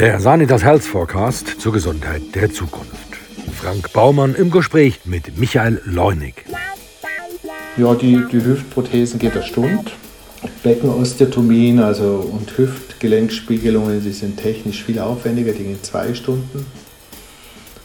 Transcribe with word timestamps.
Der 0.00 0.18
Sanitas 0.18 0.64
Health 0.64 0.84
Forecast 0.84 1.60
zur 1.60 1.74
Gesundheit 1.74 2.22
der 2.34 2.50
Zukunft. 2.50 2.96
Frank 3.52 3.92
Baumann 3.92 4.34
im 4.34 4.50
Gespräch 4.50 5.00
mit 5.04 5.36
Michael 5.36 5.82
Leunig. 5.84 6.46
Ja, 7.76 7.94
die, 7.94 8.18
die 8.32 8.42
Hüftprothesen 8.42 9.18
geht 9.18 9.32
eine 9.32 9.42
Stunde. 9.42 9.92
Beckenosteotomien 10.62 11.80
also 11.80 12.32
und 12.32 12.56
Hüftgelenkspiegelungen, 12.56 14.02
die 14.02 14.12
sind 14.12 14.38
technisch 14.38 14.84
viel 14.84 15.00
aufwendiger, 15.00 15.52
die 15.52 15.64
gehen 15.64 15.82
zwei 15.82 16.14
Stunden. 16.14 16.64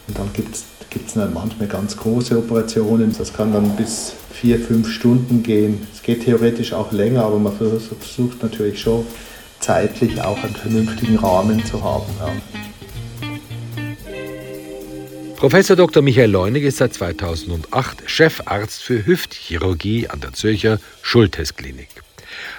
Und 0.08 0.18
dann 0.18 0.30
gibt 0.32 0.54
es 0.54 1.16
manchmal 1.16 1.68
ganz 1.68 1.98
große 1.98 2.38
Operationen, 2.38 3.14
das 3.18 3.34
kann 3.34 3.52
dann 3.52 3.76
bis 3.76 4.14
vier, 4.32 4.58
fünf 4.58 4.90
Stunden 4.90 5.42
gehen. 5.42 5.86
Es 5.92 6.02
geht 6.02 6.24
theoretisch 6.24 6.72
auch 6.72 6.92
länger, 6.92 7.24
aber 7.24 7.38
man 7.38 7.52
versucht 7.54 8.42
natürlich 8.42 8.80
schon 8.80 9.04
zeitlich 9.60 10.20
auch 10.20 10.42
einen 10.42 10.54
vernünftigen 10.54 11.16
Rahmen 11.16 11.64
zu 11.64 11.82
haben. 11.82 12.06
Ja. 12.18 12.32
Professor 15.36 15.76
Dr. 15.76 16.02
Michael 16.02 16.30
Leunig 16.30 16.64
ist 16.64 16.78
seit 16.78 16.94
2008 16.94 18.04
Chefarzt 18.06 18.82
für 18.82 19.04
Hüftchirurgie 19.04 20.08
an 20.08 20.20
der 20.20 20.32
Zürcher 20.32 20.80
Schultes-Klinik. 21.02 21.88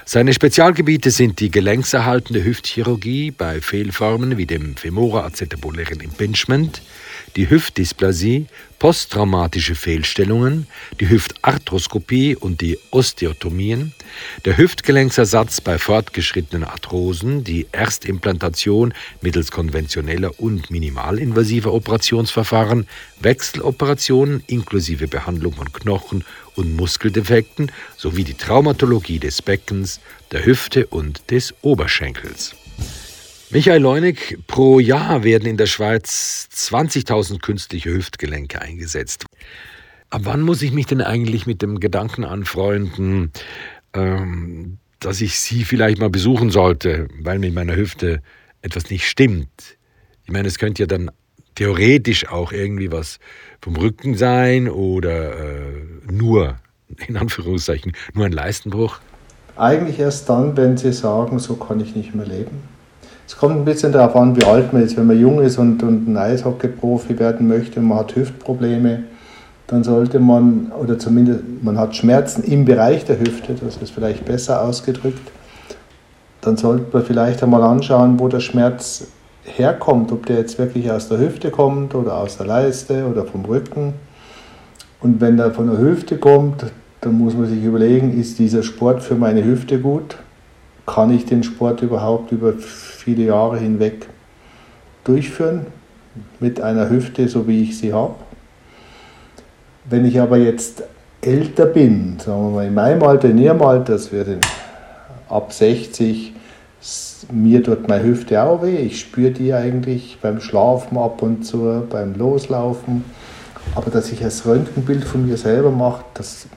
Seine 0.05 0.31
Spezialgebiete 0.31 1.09
sind 1.09 1.39
die 1.39 1.49
gelenkserhaltende 1.49 2.43
Hüftchirurgie 2.43 3.31
bei 3.31 3.61
Fehlformen 3.61 4.37
wie 4.37 4.45
dem 4.45 4.75
femora-acetabulären 4.75 5.99
Impingement, 5.99 6.81
die 7.35 7.49
Hüftdysplasie, 7.49 8.47
posttraumatische 8.79 9.75
Fehlstellungen, 9.75 10.67
die 10.99 11.09
Hüftarthroskopie 11.09 12.35
und 12.35 12.61
die 12.61 12.77
Osteotomien, 12.91 13.93
der 14.45 14.57
Hüftgelenksersatz 14.57 15.61
bei 15.61 15.77
fortgeschrittenen 15.77 16.63
Arthrosen, 16.63 17.43
die 17.43 17.67
Erstimplantation 17.71 18.93
mittels 19.21 19.51
konventioneller 19.51 20.39
und 20.39 20.69
minimalinvasiver 20.69 21.73
Operationsverfahren, 21.73 22.87
Wechseloperationen 23.19 24.43
inklusive 24.47 25.07
Behandlung 25.07 25.53
von 25.53 25.71
Knochen- 25.71 26.23
und 26.55 26.75
Muskeldefekten 26.75 27.71
sowie 27.95 28.23
die 28.23 28.33
Traumatologie 28.35 29.19
des 29.19 29.41
Beckens, 29.41 29.99
der 30.31 30.45
Hüfte 30.45 30.87
und 30.87 31.31
des 31.31 31.53
Oberschenkels. 31.61 32.55
Michael 33.49 33.81
Leunig, 33.81 34.39
pro 34.47 34.81
Jahr 34.81 35.23
werden 35.23 35.47
in 35.47 35.55
der 35.55 35.67
Schweiz 35.67 36.49
20.000 36.53 37.39
künstliche 37.39 37.93
Hüftgelenke 37.93 38.61
eingesetzt. 38.61 39.25
Ab 40.09 40.21
wann 40.25 40.41
muss 40.41 40.61
ich 40.61 40.73
mich 40.73 40.85
denn 40.85 41.01
eigentlich 41.01 41.47
mit 41.47 41.61
dem 41.61 41.79
Gedanken 41.79 42.25
anfreunden, 42.25 43.31
ähm, 43.93 44.79
dass 44.99 45.21
ich 45.21 45.39
Sie 45.39 45.63
vielleicht 45.63 45.97
mal 45.97 46.09
besuchen 46.09 46.49
sollte, 46.49 47.07
weil 47.21 47.39
mit 47.39 47.53
meiner 47.53 47.77
Hüfte 47.77 48.21
etwas 48.63 48.89
nicht 48.89 49.07
stimmt? 49.07 49.77
Ich 50.25 50.31
meine, 50.33 50.49
es 50.49 50.57
könnte 50.57 50.83
ja 50.83 50.87
dann 50.87 51.09
theoretisch 51.55 52.27
auch 52.27 52.51
irgendwie 52.51 52.91
was 52.91 53.17
vom 53.61 53.77
Rücken 53.77 54.17
sein 54.17 54.67
oder 54.67 55.39
äh, 55.39 55.83
nur, 56.11 56.57
in 57.07 57.15
Anführungszeichen, 57.15 57.93
nur 58.13 58.25
ein 58.25 58.33
Leistenbruch. 58.33 58.99
Eigentlich 59.55 59.99
erst 59.99 60.27
dann, 60.27 60.57
wenn 60.57 60.75
Sie 60.75 60.91
sagen, 60.91 61.39
so 61.39 61.55
kann 61.55 61.79
ich 61.79 61.95
nicht 61.95 62.13
mehr 62.13 62.25
leben. 62.25 62.76
Es 63.27 63.37
kommt 63.37 63.57
ein 63.57 63.65
bisschen 63.65 63.91
darauf 63.91 64.15
an, 64.15 64.37
wie 64.37 64.45
alt 64.45 64.71
man 64.71 64.81
ist. 64.81 64.95
Wenn 64.95 65.05
man 65.05 65.19
jung 65.19 65.41
ist 65.41 65.57
und, 65.57 65.83
und 65.83 66.07
ein 66.07 66.15
Eishockey-Profi 66.15 67.19
werden 67.19 67.49
möchte 67.49 67.81
und 67.81 67.87
man 67.87 67.99
hat 67.99 68.15
Hüftprobleme, 68.15 69.03
dann 69.67 69.83
sollte 69.83 70.19
man, 70.19 70.71
oder 70.81 70.97
zumindest 70.97 71.41
man 71.61 71.77
hat 71.77 71.93
Schmerzen 71.93 72.41
im 72.43 72.63
Bereich 72.63 73.03
der 73.03 73.19
Hüfte, 73.19 73.53
das 73.53 73.75
ist 73.77 73.91
vielleicht 73.91 74.23
besser 74.23 74.61
ausgedrückt, 74.61 75.29
dann 76.39 76.55
sollte 76.55 76.85
man 76.93 77.03
vielleicht 77.03 77.43
einmal 77.43 77.63
anschauen, 77.63 78.17
wo 78.17 78.29
der 78.29 78.39
Schmerz 78.39 79.07
herkommt, 79.43 80.13
ob 80.13 80.25
der 80.25 80.37
jetzt 80.37 80.57
wirklich 80.57 80.89
aus 80.89 81.09
der 81.09 81.19
Hüfte 81.19 81.51
kommt 81.51 81.95
oder 81.95 82.15
aus 82.15 82.37
der 82.37 82.45
Leiste 82.45 83.05
oder 83.07 83.25
vom 83.25 83.43
Rücken. 83.43 83.93
Und 85.01 85.19
wenn 85.19 85.35
der 85.35 85.51
von 85.51 85.67
der 85.67 85.77
Hüfte 85.79 86.17
kommt, 86.17 86.65
dann 87.01 87.17
muss 87.17 87.33
man 87.33 87.47
sich 87.47 87.61
überlegen, 87.61 88.17
ist 88.17 88.39
dieser 88.39 88.63
Sport 88.63 89.03
für 89.03 89.15
meine 89.15 89.43
Hüfte 89.43 89.79
gut? 89.79 90.15
Kann 90.85 91.11
ich 91.11 91.25
den 91.25 91.43
Sport 91.43 91.81
überhaupt 91.81 92.31
über 92.31 92.53
viele 93.07 93.23
Jahre 93.23 93.57
hinweg 93.57 94.05
durchführen 95.05 95.67
mit 96.41 96.59
einer 96.59 96.89
Hüfte, 96.89 97.29
so 97.29 97.47
wie 97.47 97.63
ich 97.63 97.77
sie 97.77 97.93
habe. 97.93 98.15
Wenn 99.89 100.03
ich 100.03 100.19
aber 100.19 100.35
jetzt 100.35 100.83
älter 101.21 101.67
bin, 101.67 102.19
sagen 102.19 102.47
wir 102.47 102.49
mal 102.49 102.67
in 102.67 102.73
meinem 102.73 103.01
Alter, 103.03 103.29
in 103.29 103.37
Ihrem 103.37 103.61
Alter, 103.61 103.93
das 103.93 104.11
wird 104.11 104.45
ab 105.29 105.53
60, 105.53 106.33
mir 107.31 107.63
tut 107.63 107.87
meine 107.87 108.03
Hüfte 108.03 108.43
auch 108.43 108.61
weh. 108.61 108.75
Ich 108.75 108.99
spüre 108.99 109.31
die 109.31 109.53
eigentlich 109.53 110.17
beim 110.21 110.41
Schlafen 110.41 110.97
ab 110.97 111.21
und 111.21 111.45
zu, 111.45 111.83
beim 111.89 112.13
Loslaufen. 112.13 113.05
Aber 113.73 113.89
dass 113.89 114.11
ich 114.11 114.19
das 114.19 114.45
Röntgenbild 114.45 115.05
von 115.05 115.25
mir 115.25 115.37
selber 115.37 115.71
mache, 115.71 116.03
das 116.13 116.49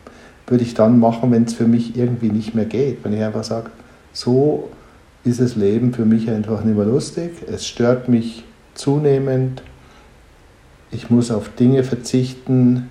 würde 0.48 0.64
ich 0.64 0.74
dann 0.74 0.98
machen, 0.98 1.30
wenn 1.30 1.44
es 1.44 1.54
für 1.54 1.68
mich 1.68 1.96
irgendwie 1.96 2.30
nicht 2.30 2.56
mehr 2.56 2.64
geht. 2.64 3.04
Wenn 3.04 3.12
ich 3.12 3.22
einfach 3.22 3.44
sage, 3.44 3.70
so 4.12 4.68
ist 5.24 5.40
das 5.40 5.56
Leben 5.56 5.92
für 5.92 6.04
mich 6.04 6.30
einfach 6.30 6.64
nicht 6.64 6.76
mehr 6.76 6.86
lustig. 6.86 7.32
Es 7.46 7.66
stört 7.66 8.08
mich 8.08 8.44
zunehmend. 8.74 9.62
Ich 10.90 11.10
muss 11.10 11.30
auf 11.30 11.50
Dinge 11.54 11.84
verzichten, 11.84 12.88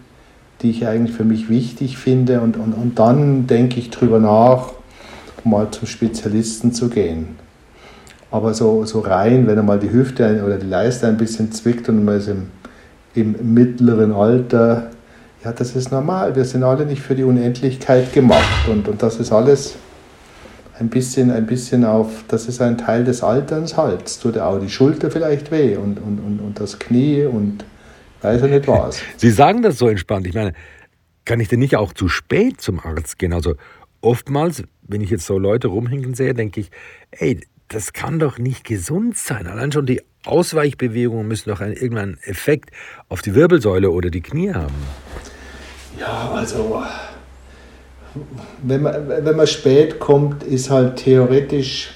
die 0.61 0.69
ich 0.69 0.87
eigentlich 0.87 1.15
für 1.15 1.23
mich 1.23 1.49
wichtig 1.49 1.97
finde. 1.97 2.41
Und, 2.41 2.57
und, 2.57 2.73
und 2.73 2.99
dann 2.99 3.47
denke 3.47 3.79
ich 3.79 3.89
drüber 3.89 4.19
nach, 4.19 4.73
mal 5.43 5.71
zum 5.71 5.87
Spezialisten 5.87 6.71
zu 6.73 6.89
gehen. 6.89 7.35
Aber 8.31 8.53
so, 8.53 8.85
so 8.85 8.99
rein, 8.99 9.47
wenn 9.47 9.57
einmal 9.57 9.79
die 9.79 9.91
Hüfte 9.91 10.43
oder 10.45 10.57
die 10.57 10.67
Leiste 10.67 11.07
ein 11.07 11.17
bisschen 11.17 11.51
zwickt 11.51 11.89
und 11.89 12.05
man 12.05 12.17
ist 12.17 12.27
im, 12.27 12.47
im 13.15 13.53
mittleren 13.53 14.11
Alter, 14.11 14.91
ja, 15.43 15.51
das 15.51 15.75
ist 15.75 15.91
normal. 15.91 16.35
Wir 16.35 16.45
sind 16.45 16.63
alle 16.63 16.85
nicht 16.85 17.01
für 17.01 17.15
die 17.15 17.23
Unendlichkeit 17.23 18.13
gemacht. 18.13 18.67
Und, 18.69 18.87
und 18.87 19.01
das 19.01 19.19
ist 19.19 19.31
alles 19.31 19.75
ein 20.79 20.89
bisschen, 20.89 21.31
ein 21.31 21.45
bisschen 21.45 21.83
auf, 21.83 22.23
das 22.27 22.47
ist 22.47 22.61
ein 22.61 22.77
Teil 22.77 23.03
des 23.03 23.21
Alterns 23.21 23.77
halt. 23.77 24.05
Es 24.05 24.19
tut 24.19 24.37
auch 24.37 24.59
die 24.59 24.69
Schulter 24.69 25.11
vielleicht 25.11 25.51
weh 25.51 25.75
und, 25.75 25.99
und, 25.99 26.19
und, 26.19 26.39
und 26.39 26.59
das 26.59 26.79
Knie 26.79 27.25
und 27.25 27.65
weiß 28.21 28.43
ich 28.43 28.51
nicht 28.51 28.67
was. 28.67 29.01
Sie 29.17 29.31
sagen 29.31 29.61
das 29.61 29.77
so 29.77 29.87
entspannt. 29.87 30.27
Ich 30.27 30.33
meine, 30.33 30.53
kann 31.25 31.39
ich 31.39 31.47
denn 31.47 31.59
nicht 31.59 31.75
auch 31.75 31.93
zu 31.93 32.07
spät 32.07 32.61
zum 32.61 32.79
Arzt 32.79 33.19
gehen? 33.19 33.33
Also 33.33 33.55
oftmals, 34.01 34.63
wenn 34.83 35.01
ich 35.01 35.09
jetzt 35.09 35.25
so 35.25 35.37
Leute 35.37 35.67
rumhinken 35.67 36.13
sehe, 36.13 36.33
denke 36.33 36.61
ich, 36.61 36.71
ey, 37.11 37.41
das 37.67 37.93
kann 37.93 38.17
doch 38.17 38.39
nicht 38.39 38.63
gesund 38.63 39.17
sein. 39.17 39.47
Allein 39.47 39.71
schon 39.71 39.85
die 39.85 40.01
Ausweichbewegungen 40.25 41.27
müssen 41.27 41.49
doch 41.49 41.61
einen, 41.61 41.73
irgendeinen 41.73 42.17
Effekt 42.23 42.71
auf 43.09 43.21
die 43.21 43.35
Wirbelsäule 43.35 43.91
oder 43.91 44.09
die 44.09 44.21
Knie 44.21 44.53
haben. 44.53 44.73
Ja, 45.99 46.31
also 46.33 46.83
wenn 48.63 48.83
man, 48.83 48.95
wenn 49.07 49.35
man 49.35 49.47
spät 49.47 49.99
kommt, 49.99 50.43
ist 50.43 50.69
halt 50.69 50.97
theoretisch 50.97 51.91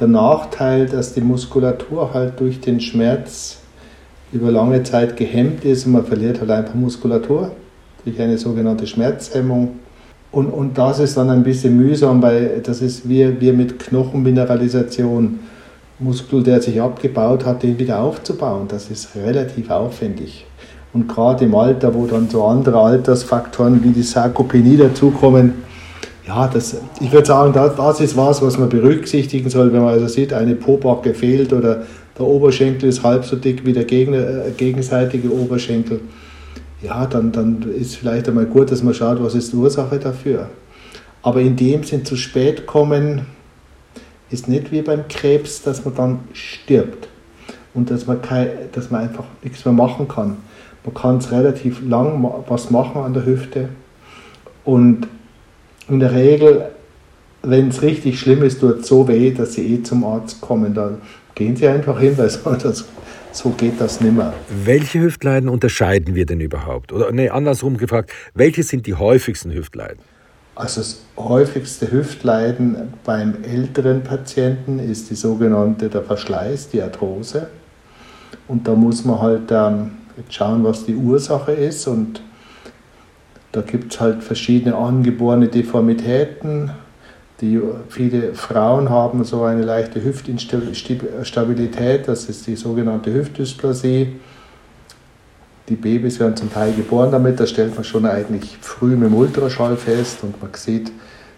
der 0.00 0.08
Nachteil, 0.08 0.86
dass 0.86 1.14
die 1.14 1.20
Muskulatur 1.20 2.14
halt 2.14 2.38
durch 2.40 2.60
den 2.60 2.80
Schmerz 2.80 3.58
über 4.32 4.50
lange 4.50 4.82
Zeit 4.82 5.16
gehemmt 5.16 5.64
ist 5.64 5.86
und 5.86 5.92
man 5.92 6.04
verliert 6.04 6.40
halt 6.40 6.50
einfach 6.50 6.74
Muskulatur 6.74 7.52
durch 8.04 8.20
eine 8.20 8.38
sogenannte 8.38 8.86
Schmerzhemmung. 8.86 9.78
Und, 10.30 10.46
und 10.50 10.76
das 10.76 10.98
ist 10.98 11.16
dann 11.16 11.30
ein 11.30 11.42
bisschen 11.42 11.76
mühsam, 11.76 12.22
weil 12.22 12.60
das 12.62 12.82
ist 12.82 13.08
wie, 13.08 13.40
wie 13.40 13.52
mit 13.52 13.78
Knochenmineralisation. 13.78 15.40
Muskel, 16.00 16.44
der 16.44 16.62
sich 16.62 16.80
abgebaut 16.80 17.44
hat, 17.44 17.64
den 17.64 17.78
wieder 17.78 18.00
aufzubauen. 18.00 18.68
Das 18.68 18.88
ist 18.88 19.16
relativ 19.16 19.70
aufwendig. 19.70 20.46
Und 20.92 21.08
gerade 21.08 21.44
im 21.44 21.54
Alter, 21.54 21.94
wo 21.94 22.06
dann 22.06 22.28
so 22.30 22.44
andere 22.44 22.78
Altersfaktoren 22.78 23.82
wie 23.84 23.90
die 23.90 24.02
Sarkopenie 24.02 24.76
dazukommen, 24.76 25.66
ja, 26.26 26.46
das, 26.46 26.76
ich 27.00 27.10
würde 27.10 27.26
sagen, 27.26 27.52
das, 27.54 27.74
das 27.76 28.00
ist 28.00 28.16
was, 28.16 28.42
was 28.42 28.58
man 28.58 28.68
berücksichtigen 28.68 29.48
soll, 29.48 29.72
wenn 29.72 29.82
man 29.82 29.94
also 29.94 30.08
sieht, 30.08 30.32
eine 30.32 30.54
Pobacke 30.54 31.14
fehlt 31.14 31.52
oder 31.54 31.84
der 32.18 32.26
Oberschenkel 32.26 32.88
ist 32.88 33.02
halb 33.02 33.24
so 33.24 33.36
dick 33.36 33.64
wie 33.64 33.72
der 33.72 33.84
Gegner, 33.84 34.18
äh, 34.18 34.50
gegenseitige 34.56 35.32
Oberschenkel. 35.32 36.00
Ja, 36.82 37.06
dann, 37.06 37.32
dann 37.32 37.62
ist 37.62 37.96
vielleicht 37.96 38.28
einmal 38.28 38.46
gut, 38.46 38.70
dass 38.70 38.82
man 38.82 38.92
schaut, 38.92 39.22
was 39.22 39.34
ist 39.34 39.52
die 39.52 39.56
Ursache 39.56 39.98
dafür. 39.98 40.50
Aber 41.22 41.40
in 41.40 41.56
dem 41.56 41.82
Sinn 41.82 42.04
zu 42.04 42.16
spät 42.16 42.66
kommen, 42.66 43.22
ist 44.30 44.48
nicht 44.48 44.70
wie 44.70 44.82
beim 44.82 45.08
Krebs, 45.08 45.62
dass 45.62 45.84
man 45.84 45.94
dann 45.94 46.18
stirbt 46.32 47.08
und 47.74 47.90
dass 47.90 48.06
man, 48.06 48.20
kein, 48.20 48.48
dass 48.72 48.90
man 48.90 49.02
einfach 49.02 49.24
nichts 49.42 49.64
mehr 49.64 49.74
machen 49.74 50.06
kann. 50.06 50.36
Man 50.88 50.94
kann 50.94 51.18
es 51.18 51.30
relativ 51.30 51.82
lang 51.86 52.26
was 52.48 52.70
machen 52.70 53.02
an 53.02 53.12
der 53.12 53.26
Hüfte. 53.26 53.68
Und 54.64 55.06
in 55.86 56.00
der 56.00 56.14
Regel, 56.14 56.70
wenn 57.42 57.68
es 57.68 57.82
richtig 57.82 58.18
schlimm 58.18 58.42
ist, 58.42 58.60
tut 58.60 58.80
es 58.80 58.86
so 58.86 59.06
weh, 59.06 59.32
dass 59.32 59.52
sie 59.52 59.74
eh 59.74 59.82
zum 59.82 60.02
Arzt 60.02 60.40
kommen. 60.40 60.72
Dann 60.72 61.02
gehen 61.34 61.54
sie 61.56 61.68
einfach 61.68 62.00
hin, 62.00 62.16
weil 62.16 62.30
so, 62.30 62.54
das, 62.54 62.86
so 63.32 63.50
geht 63.50 63.78
das 63.78 64.00
nimmer. 64.00 64.32
Welche 64.64 65.00
Hüftleiden 65.00 65.50
unterscheiden 65.50 66.14
wir 66.14 66.24
denn 66.24 66.40
überhaupt? 66.40 66.90
Oder 66.90 67.12
nee, 67.12 67.28
andersrum 67.28 67.76
gefragt, 67.76 68.10
welche 68.32 68.62
sind 68.62 68.86
die 68.86 68.94
häufigsten 68.94 69.52
Hüftleiden? 69.52 69.98
Also 70.54 70.80
das 70.80 71.02
häufigste 71.18 71.92
Hüftleiden 71.92 72.94
beim 73.04 73.44
älteren 73.44 74.02
Patienten 74.02 74.78
ist 74.78 75.10
die 75.10 75.16
sogenannte 75.16 75.90
der 75.90 76.02
Verschleiß, 76.02 76.70
die 76.70 76.80
Arthrose. 76.80 77.48
Und 78.48 78.66
da 78.66 78.74
muss 78.74 79.04
man 79.04 79.20
halt 79.20 79.50
ähm, 79.50 79.90
schauen, 80.30 80.64
was 80.64 80.84
die 80.84 80.94
Ursache 80.94 81.52
ist. 81.52 81.86
Und 81.86 82.20
da 83.52 83.62
gibt 83.62 83.94
es 83.94 84.00
halt 84.00 84.22
verschiedene 84.22 84.76
angeborene 84.76 85.48
Deformitäten. 85.48 86.70
Die, 87.40 87.58
viele 87.88 88.34
Frauen 88.34 88.90
haben 88.90 89.24
so 89.24 89.44
eine 89.44 89.62
leichte 89.62 90.02
Hüftinstabilität, 90.02 92.08
das 92.08 92.28
ist 92.28 92.48
die 92.48 92.56
sogenannte 92.56 93.14
Hüftdysplasie. 93.14 94.16
Die 95.68 95.76
Babys 95.76 96.18
werden 96.18 96.36
zum 96.36 96.52
Teil 96.52 96.72
geboren 96.72 97.12
damit, 97.12 97.38
das 97.38 97.50
stellt 97.50 97.76
man 97.76 97.84
schon 97.84 98.06
eigentlich 98.06 98.58
früh 98.60 98.96
mit 98.96 99.10
dem 99.10 99.14
Ultraschall 99.14 99.76
fest 99.76 100.18
und 100.22 100.42
man 100.42 100.50
sieht, 100.54 100.90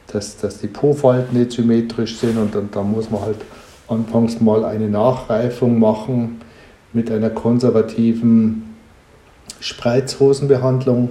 dass, 0.06 0.38
dass 0.38 0.58
die 0.58 0.68
Po-Falten 0.68 1.38
nicht 1.38 1.52
symmetrisch 1.52 2.16
sind 2.16 2.38
und, 2.38 2.56
und 2.56 2.74
da 2.74 2.82
muss 2.82 3.10
man 3.10 3.20
halt 3.22 3.42
anfangs 3.88 4.40
mal 4.40 4.64
eine 4.64 4.88
Nachreifung 4.88 5.78
machen 5.78 6.40
mit 6.92 7.10
einer 7.10 7.30
konservativen 7.30 8.69
Spreizhosenbehandlung. 9.60 11.10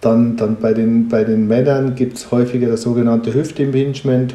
Dann, 0.00 0.36
dann 0.36 0.56
bei, 0.56 0.74
den, 0.74 1.08
bei 1.08 1.22
den 1.24 1.46
Männern 1.46 1.94
gibt 1.94 2.16
es 2.16 2.30
häufiger 2.30 2.68
das 2.68 2.82
sogenannte 2.82 3.32
Hüftimpingement. 3.32 4.34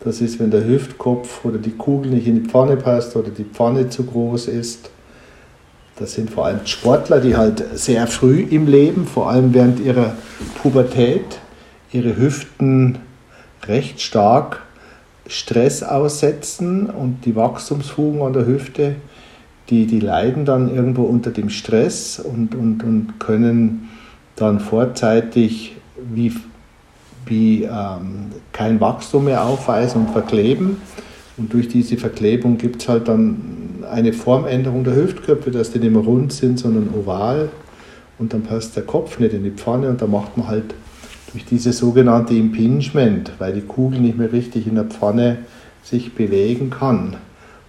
Das 0.00 0.20
ist, 0.20 0.38
wenn 0.38 0.50
der 0.50 0.64
Hüftkopf 0.64 1.44
oder 1.44 1.58
die 1.58 1.72
Kugel 1.72 2.12
nicht 2.12 2.26
in 2.26 2.42
die 2.42 2.48
Pfanne 2.48 2.76
passt 2.76 3.16
oder 3.16 3.30
die 3.30 3.44
Pfanne 3.44 3.88
zu 3.88 4.04
groß 4.04 4.48
ist. 4.48 4.90
Das 5.98 6.12
sind 6.12 6.30
vor 6.30 6.46
allem 6.46 6.64
Sportler, 6.64 7.20
die 7.20 7.36
halt 7.36 7.64
sehr 7.74 8.06
früh 8.06 8.42
im 8.42 8.66
Leben, 8.66 9.06
vor 9.06 9.30
allem 9.30 9.52
während 9.52 9.80
ihrer 9.80 10.14
Pubertät, 10.62 11.38
ihre 11.92 12.16
Hüften 12.16 12.98
recht 13.66 14.00
stark 14.00 14.62
Stress 15.26 15.82
aussetzen 15.82 16.88
und 16.88 17.24
die 17.24 17.34
Wachstumsfugen 17.34 18.22
an 18.22 18.32
der 18.32 18.46
Hüfte, 18.46 18.96
die, 19.70 19.86
die 19.86 20.00
leiden 20.00 20.44
dann 20.44 20.74
irgendwo 20.74 21.02
unter 21.02 21.30
dem 21.30 21.50
Stress 21.50 22.20
und, 22.20 22.54
und, 22.54 22.84
und 22.84 23.18
können 23.18 23.88
dann 24.36 24.60
vorzeitig 24.60 25.76
wie, 26.12 26.32
wie 27.24 27.64
ähm, 27.64 28.26
kein 28.52 28.80
Wachstum 28.80 29.24
mehr 29.24 29.44
aufweisen 29.44 30.02
und 30.02 30.10
verkleben. 30.10 30.76
Und 31.36 31.52
durch 31.52 31.68
diese 31.68 31.96
Verklebung 31.96 32.58
gibt 32.58 32.82
es 32.82 32.88
halt 32.88 33.08
dann 33.08 33.84
eine 33.90 34.12
Formänderung 34.12 34.84
der 34.84 34.96
Hüftköpfe, 34.96 35.50
dass 35.50 35.72
die 35.72 35.78
nicht 35.78 35.92
mehr 35.92 36.02
rund 36.02 36.32
sind, 36.32 36.58
sondern 36.58 36.88
oval. 36.94 37.48
Und 38.18 38.32
dann 38.32 38.42
passt 38.42 38.76
der 38.76 38.84
Kopf 38.84 39.18
nicht 39.18 39.34
in 39.34 39.44
die 39.44 39.50
Pfanne 39.50 39.88
und 39.88 40.00
da 40.00 40.06
macht 40.06 40.36
man 40.36 40.48
halt 40.48 40.74
durch 41.32 41.44
dieses 41.44 41.78
sogenannte 41.78 42.34
Impingement, 42.34 43.32
weil 43.38 43.52
die 43.52 43.60
Kugel 43.60 44.00
nicht 44.00 44.16
mehr 44.16 44.32
richtig 44.32 44.66
in 44.66 44.76
der 44.76 44.84
Pfanne 44.84 45.38
sich 45.82 46.14
bewegen 46.14 46.70
kann. 46.70 47.16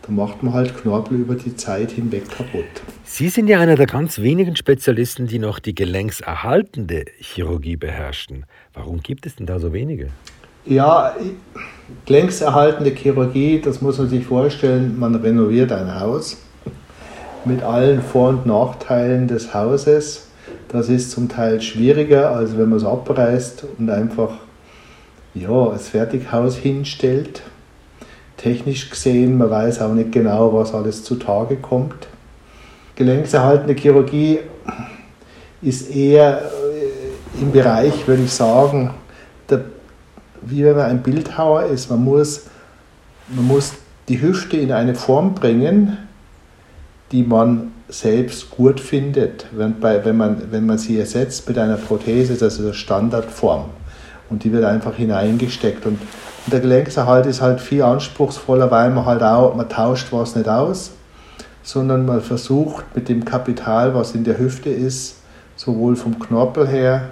Da 0.08 0.14
macht 0.14 0.42
man 0.42 0.54
halt 0.54 0.76
Knorpel 0.78 1.20
über 1.20 1.36
die 1.36 1.56
Zeit 1.56 1.92
hinweg 1.92 2.30
kaputt. 2.30 2.64
Sie 3.04 3.28
sind 3.28 3.48
ja 3.48 3.60
einer 3.60 3.76
der 3.76 3.88
ganz 3.88 4.20
wenigen 4.20 4.56
Spezialisten, 4.56 5.28
die 5.28 5.38
noch 5.38 5.60
die 5.60 5.76
gelenkserhaltende 5.76 7.06
Chirurgie 7.20 7.76
beherrschen. 7.76 8.46
Warum 8.74 9.02
gibt 9.02 9.26
es 9.26 9.36
denn 9.36 9.46
da 9.46 9.60
so 9.60 9.74
wenige? 9.74 10.10
Ja, 10.66 11.14
längserhaltende 12.08 12.92
Chirurgie, 12.92 13.60
das 13.60 13.82
muss 13.82 13.98
man 13.98 14.10
sich 14.10 14.26
vorstellen, 14.26 14.98
man 14.98 15.16
renoviert 15.16 15.72
ein 15.72 16.00
Haus 16.00 16.38
mit 17.44 17.62
allen 17.64 18.02
Vor- 18.02 18.30
und 18.30 18.46
Nachteilen 18.46 19.28
des 19.28 19.54
Hauses. 19.54 20.28
Das 20.70 20.90
ist 20.90 21.12
zum 21.12 21.30
Teil 21.30 21.62
schwieriger, 21.62 22.32
als 22.32 22.58
wenn 22.58 22.70
man 22.70 22.78
es 22.78 22.86
abreißt 22.86 23.66
und 23.78 23.90
einfach 23.90 24.32
ja, 25.34 25.70
das 25.70 25.90
Fertighaus 25.90 26.56
hinstellt. 26.58 27.42
Technisch 28.38 28.90
gesehen, 28.90 29.38
man 29.38 29.50
weiß 29.50 29.82
auch 29.82 29.94
nicht 29.94 30.12
genau, 30.12 30.54
was 30.54 30.74
alles 30.74 31.04
zutage 31.04 31.58
kommt. 31.58 32.08
Gelenkserhaltende 32.96 33.74
Chirurgie 33.74 34.40
ist 35.62 35.90
eher 35.90 36.42
äh, 36.42 37.42
im 37.42 37.52
Bereich, 37.52 38.08
würde 38.08 38.24
ich 38.24 38.32
sagen, 38.32 38.92
der 39.50 39.66
wie 40.50 40.64
wenn 40.64 40.76
man 40.76 40.86
ein 40.86 41.04
Bildhauer 41.04 41.64
ist. 41.66 41.90
Man 41.90 42.04
muss, 42.04 42.46
man 43.30 43.46
muss 43.48 43.74
die 44.08 44.22
Hüfte 44.22 44.58
in 44.58 44.72
eine 44.72 44.96
Form 44.96 45.36
bringen, 45.36 45.98
die 47.12 47.24
man 47.24 47.72
selbst 47.90 48.50
gut 48.52 48.80
findet. 48.80 49.46
Wenn, 49.52 49.80
bei, 49.80 50.04
wenn, 50.04 50.18
man, 50.18 50.52
wenn 50.52 50.66
man 50.66 50.78
sie 50.78 51.00
ersetzt 51.00 51.48
mit 51.48 51.58
einer 51.58 51.78
Prothese, 51.78 52.36
das 52.36 52.56
ist 52.56 52.62
eine 52.62 52.74
Standardform. 52.74 53.66
Und 54.30 54.44
die 54.44 54.52
wird 54.52 54.66
einfach 54.66 54.96
hineingesteckt. 54.96 55.86
Und 55.86 56.00
der 56.52 56.60
Gelenkserhalt 56.60 57.26
ist 57.26 57.42
halt 57.42 57.62
viel 57.62 57.84
anspruchsvoller, 57.84 58.72
weil 58.72 58.90
man 58.92 59.06
halt 59.06 59.24
auch, 59.24 59.56
man 59.56 59.70
tauscht 59.70 60.08
was 60.12 60.36
nicht 60.36 60.48
aus, 60.48 60.92
sondern 61.64 62.06
man 62.06 62.22
versucht 62.22 62.86
mit 62.96 63.10
dem 63.10 63.26
Kapital, 63.26 63.94
was 63.94 64.16
in 64.16 64.24
der 64.24 64.40
Hüfte 64.40 64.70
ist, 64.70 65.18
sowohl 65.56 65.96
vom 65.96 66.20
Knorpel 66.20 66.68
her 66.68 67.10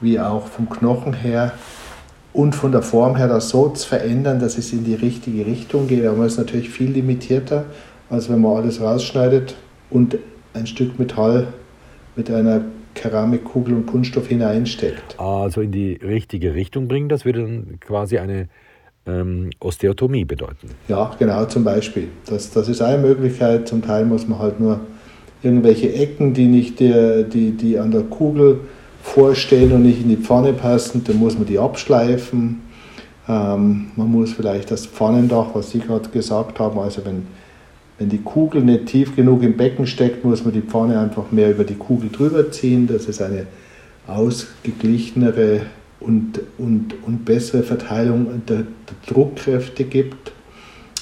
wie 0.00 0.18
auch 0.18 0.46
vom 0.46 0.68
Knochen 0.68 1.12
her, 1.12 1.52
und 2.32 2.54
von 2.54 2.72
der 2.72 2.82
Form 2.82 3.16
her 3.16 3.28
das 3.28 3.48
so 3.48 3.68
zu 3.70 3.88
verändern, 3.88 4.38
dass 4.38 4.56
es 4.56 4.72
in 4.72 4.84
die 4.84 4.94
richtige 4.94 5.46
Richtung 5.46 5.88
geht. 5.88 6.06
Aber 6.06 6.18
man 6.18 6.26
ist 6.26 6.38
natürlich 6.38 6.70
viel 6.70 6.90
limitierter, 6.90 7.64
als 8.08 8.28
wenn 8.28 8.40
man 8.40 8.56
alles 8.56 8.80
rausschneidet 8.80 9.56
und 9.90 10.16
ein 10.54 10.66
Stück 10.66 10.98
Metall 10.98 11.48
mit 12.14 12.30
einer 12.30 12.62
Keramikkugel 12.94 13.74
und 13.74 13.86
Kunststoff 13.86 14.28
hineinsteckt. 14.28 15.18
Also 15.18 15.60
in 15.60 15.72
die 15.72 15.94
richtige 15.94 16.54
Richtung 16.54 16.88
bringen, 16.88 17.08
das 17.08 17.24
würde 17.24 17.42
dann 17.42 17.80
quasi 17.80 18.18
eine 18.18 18.48
ähm, 19.06 19.50
Osteotomie 19.60 20.24
bedeuten. 20.24 20.70
Ja, 20.88 21.10
genau, 21.18 21.44
zum 21.46 21.64
Beispiel. 21.64 22.08
Das, 22.26 22.50
das 22.50 22.68
ist 22.68 22.82
eine 22.82 22.98
Möglichkeit. 22.98 23.68
Zum 23.68 23.82
Teil 23.82 24.04
muss 24.04 24.26
man 24.26 24.38
halt 24.38 24.60
nur 24.60 24.80
irgendwelche 25.42 25.92
Ecken, 25.94 26.34
die 26.34 26.46
nicht 26.46 26.80
die, 26.80 27.24
die, 27.32 27.52
die 27.52 27.78
an 27.78 27.90
der 27.90 28.02
Kugel 28.02 28.60
vorstehen 29.02 29.72
und 29.72 29.82
nicht 29.82 30.02
in 30.02 30.08
die 30.08 30.16
Pfanne 30.16 30.52
passen, 30.52 31.02
dann 31.04 31.16
muss 31.16 31.36
man 31.36 31.46
die 31.46 31.58
abschleifen. 31.58 32.60
Ähm, 33.28 33.90
man 33.96 34.10
muss 34.10 34.32
vielleicht 34.32 34.70
das 34.70 34.86
Pfannendach, 34.86 35.48
was 35.54 35.70
Sie 35.70 35.80
gerade 35.80 36.08
gesagt 36.10 36.58
haben, 36.58 36.78
also 36.78 37.04
wenn, 37.04 37.26
wenn 38.00 38.08
die 38.08 38.22
Kugel 38.22 38.62
nicht 38.62 38.86
tief 38.86 39.14
genug 39.14 39.42
im 39.42 39.58
Becken 39.58 39.86
steckt, 39.86 40.24
muss 40.24 40.42
man 40.42 40.54
die 40.54 40.62
Pfanne 40.62 40.98
einfach 40.98 41.30
mehr 41.30 41.50
über 41.50 41.64
die 41.64 41.74
Kugel 41.74 42.08
drüber 42.08 42.50
ziehen, 42.50 42.86
dass 42.86 43.06
es 43.08 43.20
eine 43.20 43.46
ausgeglichenere 44.06 45.66
und, 46.00 46.40
und, 46.56 46.94
und 47.06 47.26
bessere 47.26 47.62
Verteilung 47.62 48.40
der, 48.48 48.56
der 48.56 48.66
Druckkräfte 49.06 49.84
gibt. 49.84 50.32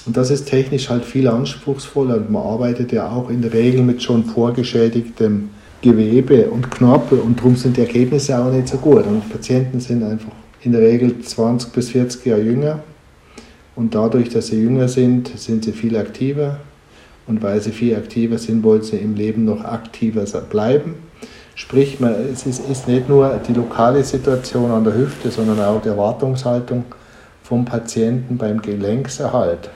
Und 0.07 0.17
das 0.17 0.33
ist 0.33 0.49
technisch 0.49 0.91
halt 0.91 1.05
viel 1.05 1.29
anspruchsvoller 1.29 2.17
und 2.17 2.33
man 2.33 2.43
arbeitet 2.43 2.91
ja 2.91 3.09
auch 3.09 3.31
in 3.31 3.43
der 3.43 3.53
Regel 3.53 3.83
mit 3.83 4.03
schon 4.03 4.25
vorgeschädigtem 4.25 5.51
Gewebe 5.81 6.51
und 6.51 6.69
Knorpel 6.69 7.21
und 7.21 7.39
darum 7.39 7.55
sind 7.55 7.77
die 7.77 7.83
Ergebnisse 7.83 8.37
auch 8.37 8.51
nicht 8.51 8.67
so 8.67 8.77
gut. 8.77 9.07
Und 9.07 9.31
Patienten 9.31 9.79
sind 9.79 10.03
einfach 10.03 10.33
in 10.63 10.73
der 10.73 10.81
Regel 10.81 11.21
20 11.21 11.71
bis 11.71 11.91
40 11.91 12.27
Jahre 12.27 12.43
jünger 12.43 12.83
und 13.77 13.95
dadurch, 13.95 14.31
dass 14.31 14.49
sie 14.49 14.61
jünger 14.61 14.89
sind, 14.89 15.31
sind 15.39 15.65
sie 15.65 15.71
viel 15.71 15.97
aktiver 15.97 16.59
und 17.29 17.43
weil 17.43 17.61
sie 17.61 17.73
viel 17.73 17.97
aktiver 17.97 18.39
sind, 18.39 18.63
wollen 18.65 18.83
sie 18.83 18.97
im 18.97 19.15
Leben 19.15 19.45
noch 19.45 19.65
aktiver 19.65 20.25
bleiben. 20.43 20.97
Sprich, 21.55 21.99
es 22.01 22.47
ist, 22.47 22.69
ist 22.71 22.89
nicht 22.89 23.09
nur 23.09 23.41
die 23.47 23.53
lokale 23.53 24.03
Situation 24.05 24.71
an 24.71 24.85
der 24.85 24.95
Hüfte, 24.95 25.31
sondern 25.31 25.61
auch 25.61 25.83
die 25.83 25.89
Erwartungshaltung 25.89 26.85
vom 27.43 27.65
Patienten 27.65 28.39
beim 28.39 28.63
Gelenkserhalt 28.63 29.71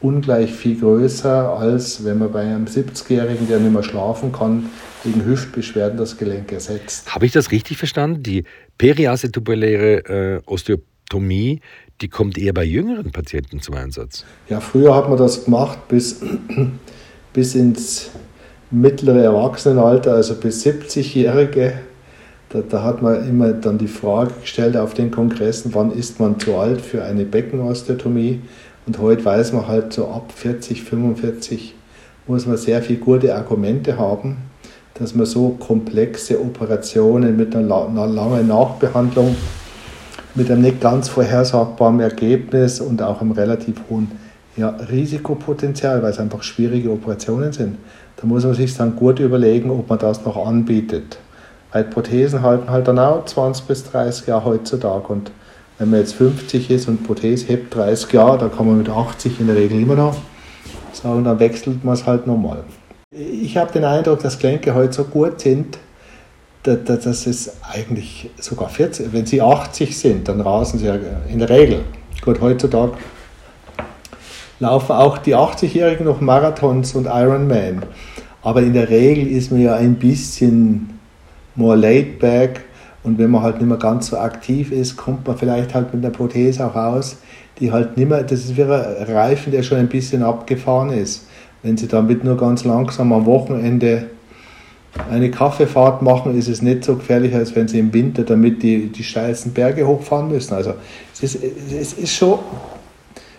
ungleich 0.00 0.52
viel 0.52 0.78
größer, 0.78 1.58
als 1.58 2.04
wenn 2.04 2.18
man 2.18 2.30
bei 2.30 2.42
einem 2.42 2.66
70-Jährigen, 2.66 3.48
der 3.48 3.58
nicht 3.58 3.72
mehr 3.72 3.82
schlafen 3.82 4.32
kann, 4.32 4.70
wegen 5.04 5.24
Hüftbeschwerden 5.24 5.98
das 5.98 6.16
Gelenk 6.16 6.52
ersetzt. 6.52 7.14
Habe 7.14 7.26
ich 7.26 7.32
das 7.32 7.50
richtig 7.50 7.78
verstanden? 7.78 8.22
Die 8.22 8.44
periacetabuläre 8.78 10.36
äh, 10.36 10.40
Osteotomie, 10.46 11.60
die 12.00 12.08
kommt 12.08 12.38
eher 12.38 12.52
bei 12.52 12.64
jüngeren 12.64 13.10
Patienten 13.10 13.60
zum 13.60 13.74
Einsatz? 13.74 14.24
Ja, 14.48 14.60
früher 14.60 14.94
hat 14.94 15.08
man 15.08 15.18
das 15.18 15.44
gemacht 15.44 15.88
bis, 15.88 16.20
bis 17.32 17.54
ins 17.54 18.10
mittlere 18.70 19.22
Erwachsenenalter, 19.22 20.14
also 20.14 20.34
bis 20.34 20.64
70-Jährige. 20.66 21.74
Da, 22.50 22.60
da, 22.60 22.82
hat 22.82 23.02
man 23.02 23.28
immer 23.28 23.52
dann 23.52 23.78
die 23.78 23.88
Frage 23.88 24.32
gestellt 24.40 24.76
auf 24.76 24.94
den 24.94 25.10
Kongressen, 25.10 25.74
wann 25.74 25.90
ist 25.90 26.20
man 26.20 26.38
zu 26.38 26.56
alt 26.56 26.80
für 26.80 27.02
eine 27.02 27.24
Beckenosteotomie? 27.24 28.40
Und 28.86 28.98
heute 28.98 29.24
weiß 29.24 29.52
man 29.52 29.66
halt 29.66 29.92
so 29.92 30.08
ab 30.08 30.30
40, 30.32 30.84
45 30.84 31.74
muss 32.28 32.46
man 32.46 32.56
sehr 32.56 32.82
viele 32.82 32.98
gute 32.98 33.34
Argumente 33.34 33.98
haben, 33.98 34.36
dass 34.94 35.14
man 35.14 35.26
so 35.26 35.50
komplexe 35.60 36.40
Operationen 36.40 37.36
mit 37.36 37.54
einer, 37.54 37.88
einer 37.88 38.06
langen 38.06 38.48
Nachbehandlung, 38.48 39.36
mit 40.36 40.50
einem 40.50 40.62
nicht 40.62 40.80
ganz 40.80 41.08
vorhersagbaren 41.08 42.00
Ergebnis 42.00 42.80
und 42.80 43.02
auch 43.02 43.20
einem 43.20 43.32
relativ 43.32 43.76
hohen 43.90 44.12
ja, 44.56 44.68
Risikopotenzial, 44.68 46.02
weil 46.02 46.10
es 46.10 46.18
einfach 46.18 46.42
schwierige 46.42 46.90
Operationen 46.90 47.52
sind, 47.52 47.76
da 48.16 48.26
muss 48.26 48.44
man 48.44 48.54
sich 48.54 48.74
dann 48.76 48.96
gut 48.96 49.18
überlegen, 49.18 49.70
ob 49.70 49.88
man 49.88 49.98
das 49.98 50.24
noch 50.24 50.46
anbietet. 50.46 51.18
Weil 51.72 51.84
Prothesen 51.84 52.42
halten 52.42 52.70
halt 52.70 52.88
dann 52.88 52.98
auch 52.98 53.24
20 53.24 53.66
bis 53.66 53.84
30 53.84 54.28
Jahre 54.28 54.44
heutzutage. 54.46 55.12
Und 55.12 55.30
wenn 55.78 55.90
man 55.90 56.00
jetzt 56.00 56.14
50 56.14 56.70
ist 56.70 56.88
und 56.88 57.04
Prothese 57.04 57.48
hebt 57.48 57.74
30 57.74 58.12
Jahre, 58.12 58.38
da 58.38 58.48
kann 58.48 58.66
man 58.66 58.78
mit 58.78 58.88
80 58.88 59.40
in 59.40 59.48
der 59.48 59.56
Regel 59.56 59.82
immer 59.82 59.96
noch 59.96 60.16
sagen, 60.92 61.24
dann 61.24 61.38
wechselt 61.38 61.84
man 61.84 61.94
es 61.94 62.06
halt 62.06 62.26
nochmal. 62.26 62.64
Ich 63.10 63.56
habe 63.56 63.72
den 63.72 63.84
Eindruck, 63.84 64.20
dass 64.20 64.38
Gelenke 64.38 64.74
heute 64.74 64.92
so 64.92 65.04
gut 65.04 65.40
sind, 65.40 65.78
dass 66.66 67.26
es 67.26 67.56
eigentlich 67.62 68.30
sogar 68.38 68.68
40, 68.68 69.12
wenn 69.12 69.26
sie 69.26 69.40
80 69.40 69.96
sind, 69.96 70.28
dann 70.28 70.40
rasen 70.40 70.78
sie 70.78 70.86
ja 70.86 70.96
in 71.28 71.38
der 71.38 71.48
Regel. 71.48 71.80
Gut, 72.22 72.40
heutzutage 72.40 72.92
laufen 74.58 74.92
auch 74.92 75.18
die 75.18 75.36
80-Jährigen 75.36 76.06
noch 76.06 76.20
Marathons 76.20 76.94
und 76.94 77.06
Ironman. 77.06 77.82
Aber 78.42 78.62
in 78.62 78.72
der 78.72 78.88
Regel 78.88 79.26
ist 79.26 79.50
man 79.50 79.60
ja 79.60 79.74
ein 79.74 79.96
bisschen 79.96 80.98
more 81.54 81.76
laid 81.76 82.18
back 82.18 82.62
und 83.02 83.18
wenn 83.18 83.30
man 83.30 83.42
halt 83.42 83.58
nicht 83.58 83.68
mehr 83.68 83.78
ganz 83.78 84.08
so 84.08 84.18
aktiv 84.18 84.72
ist, 84.72 84.96
kommt 84.96 85.26
man 85.26 85.36
vielleicht 85.36 85.74
halt 85.74 85.92
mit 85.94 86.04
einer 86.04 86.12
Prothese 86.12 86.66
auch 86.66 86.74
raus, 86.74 87.18
die 87.58 87.70
halt 87.70 87.96
nicht 87.96 88.08
mehr, 88.08 88.22
das 88.22 88.40
ist 88.40 88.56
wie 88.56 88.62
ein 88.62 88.70
Reifen, 88.70 89.52
der 89.52 89.62
schon 89.62 89.78
ein 89.78 89.88
bisschen 89.88 90.22
abgefahren 90.22 90.90
ist. 90.90 91.26
Wenn 91.62 91.76
Sie 91.76 91.88
damit 91.88 92.24
nur 92.24 92.36
ganz 92.36 92.64
langsam 92.64 93.12
am 93.12 93.26
Wochenende 93.26 94.06
eine 95.10 95.30
Kaffeefahrt 95.30 96.02
machen, 96.02 96.36
ist 96.36 96.48
es 96.48 96.62
nicht 96.62 96.84
so 96.84 96.96
gefährlich, 96.96 97.34
als 97.34 97.54
wenn 97.54 97.68
Sie 97.68 97.78
im 97.78 97.92
Winter 97.92 98.22
damit 98.22 98.62
die, 98.62 98.86
die 98.86 99.04
steilsten 99.04 99.52
Berge 99.52 99.86
hochfahren 99.86 100.28
müssen. 100.28 100.54
Also 100.54 100.74
es 101.14 101.34
ist, 101.34 101.44
es 101.72 101.92
ist 101.94 102.14
schon, 102.14 102.38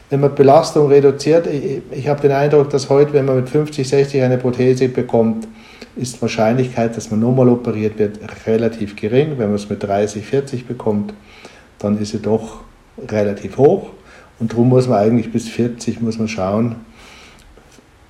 wenn 0.09 0.19
man 0.19 0.35
Belastung 0.35 0.87
reduziert, 0.87 1.47
ich, 1.47 1.81
ich 1.91 2.07
habe 2.07 2.21
den 2.21 2.31
Eindruck, 2.31 2.69
dass 2.69 2.89
heute, 2.89 3.13
wenn 3.13 3.25
man 3.25 3.37
mit 3.37 3.49
50, 3.49 3.87
60 3.87 4.21
eine 4.21 4.37
Prothese 4.37 4.87
bekommt, 4.87 5.47
ist 5.95 6.17
die 6.17 6.21
Wahrscheinlichkeit, 6.21 6.95
dass 6.95 7.11
man 7.11 7.19
nochmal 7.19 7.49
operiert 7.49 7.97
wird, 7.97 8.19
relativ 8.45 8.95
gering. 8.95 9.31
Wenn 9.37 9.47
man 9.47 9.55
es 9.55 9.69
mit 9.69 9.83
30, 9.83 10.25
40 10.25 10.67
bekommt, 10.67 11.13
dann 11.79 11.99
ist 11.99 12.11
sie 12.11 12.19
doch 12.19 12.61
relativ 13.09 13.57
hoch. 13.57 13.89
Und 14.39 14.51
darum 14.51 14.69
muss 14.69 14.87
man 14.87 14.99
eigentlich 14.99 15.31
bis 15.31 15.49
40 15.49 16.01
muss 16.01 16.19
man 16.19 16.27
schauen, 16.27 16.75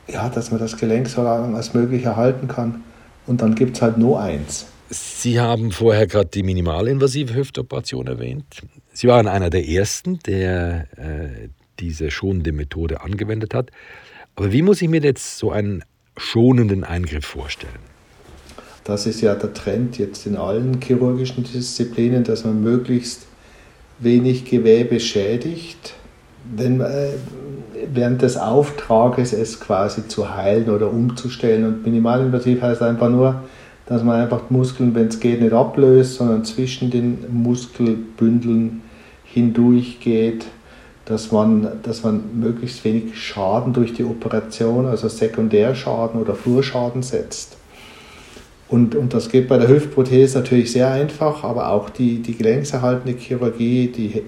ja, 0.08 0.30
dass 0.30 0.52
man 0.52 0.60
das 0.60 0.78
Gelenk 0.78 1.08
so 1.08 1.24
lange 1.24 1.56
als 1.56 1.74
möglich 1.74 2.04
erhalten 2.04 2.48
kann. 2.48 2.84
Und 3.28 3.42
dann 3.42 3.56
gibt 3.56 3.76
es 3.76 3.82
halt 3.82 3.98
nur 3.98 4.20
eins. 4.20 4.68
Sie 4.90 5.40
haben 5.40 5.72
vorher 5.72 6.08
gerade 6.08 6.30
die 6.34 6.44
minimalinvasive 6.44 7.36
Hüftoperation 7.36 8.08
erwähnt. 8.08 8.62
Sie 8.94 9.08
waren 9.08 9.28
einer 9.28 9.50
der 9.50 9.68
ersten, 9.68 10.20
der 10.26 10.88
äh, 10.98 11.50
diese 11.80 12.10
schonende 12.10 12.54
Methode 12.54 13.02
angewendet 13.02 13.54
hat. 13.54 13.70
Aber 14.36 14.52
wie 14.52 14.62
muss 14.62 14.82
ich 14.82 14.88
mir 14.88 15.02
jetzt 15.02 15.38
so 15.38 15.52
einen 15.52 15.84
schonenden 16.16 16.84
Eingriff 16.84 17.26
vorstellen? 17.26 17.80
Das 18.86 19.06
ist 19.06 19.20
ja 19.20 19.36
der 19.36 19.54
Trend 19.54 19.98
jetzt 19.98 20.26
in 20.26 20.38
allen 20.38 20.80
chirurgischen 20.82 21.44
Disziplinen, 21.44 22.24
dass 22.24 22.46
man 22.46 22.64
möglichst 22.64 23.28
wenig 24.00 24.46
Gewebe 24.46 25.00
schädigt, 25.00 25.96
man, 26.56 26.82
äh, 26.82 27.10
während 27.94 28.22
des 28.22 28.38
Auftrages 28.38 29.34
es 29.34 29.60
quasi 29.60 30.08
zu 30.08 30.36
heilen 30.36 30.70
oder 30.70 30.92
umzustellen. 30.92 31.66
Und 31.66 31.86
minimalinvasiv 31.86 32.62
heißt 32.62 32.82
einfach 32.82 33.10
nur, 33.10 33.42
dass 33.86 34.04
man 34.04 34.22
einfach 34.22 34.50
Muskeln, 34.50 34.94
wenn 34.96 35.08
es 35.08 35.20
geht, 35.20 35.42
nicht 35.42 35.54
ablöst, 35.54 36.16
sondern 36.16 36.44
zwischen 36.44 36.92
den 36.92 37.20
Muskelbündeln 37.32 38.82
hindurch 39.24 40.00
geht, 40.00 40.46
dass 41.06 41.32
man, 41.32 41.68
dass 41.84 42.04
man 42.04 42.22
möglichst 42.38 42.84
wenig 42.84 43.18
Schaden 43.18 43.72
durch 43.72 43.94
die 43.94 44.04
Operation, 44.04 44.86
also 44.86 45.08
Sekundärschaden 45.08 46.20
oder 46.20 46.36
Flurschaden 46.36 47.02
setzt. 47.02 47.56
Und, 48.68 48.96
und 48.96 49.14
das 49.14 49.30
geht 49.30 49.48
bei 49.48 49.58
der 49.58 49.70
Hüftprothese 49.70 50.40
natürlich 50.40 50.74
sehr 50.74 50.92
einfach, 50.92 51.46
aber 51.46 51.70
auch 51.70 51.90
die, 51.90 52.22
die 52.22 52.36
gelenkserhaltende 52.36 53.18
Chirurgie, 53.18 53.88
die 53.88 54.24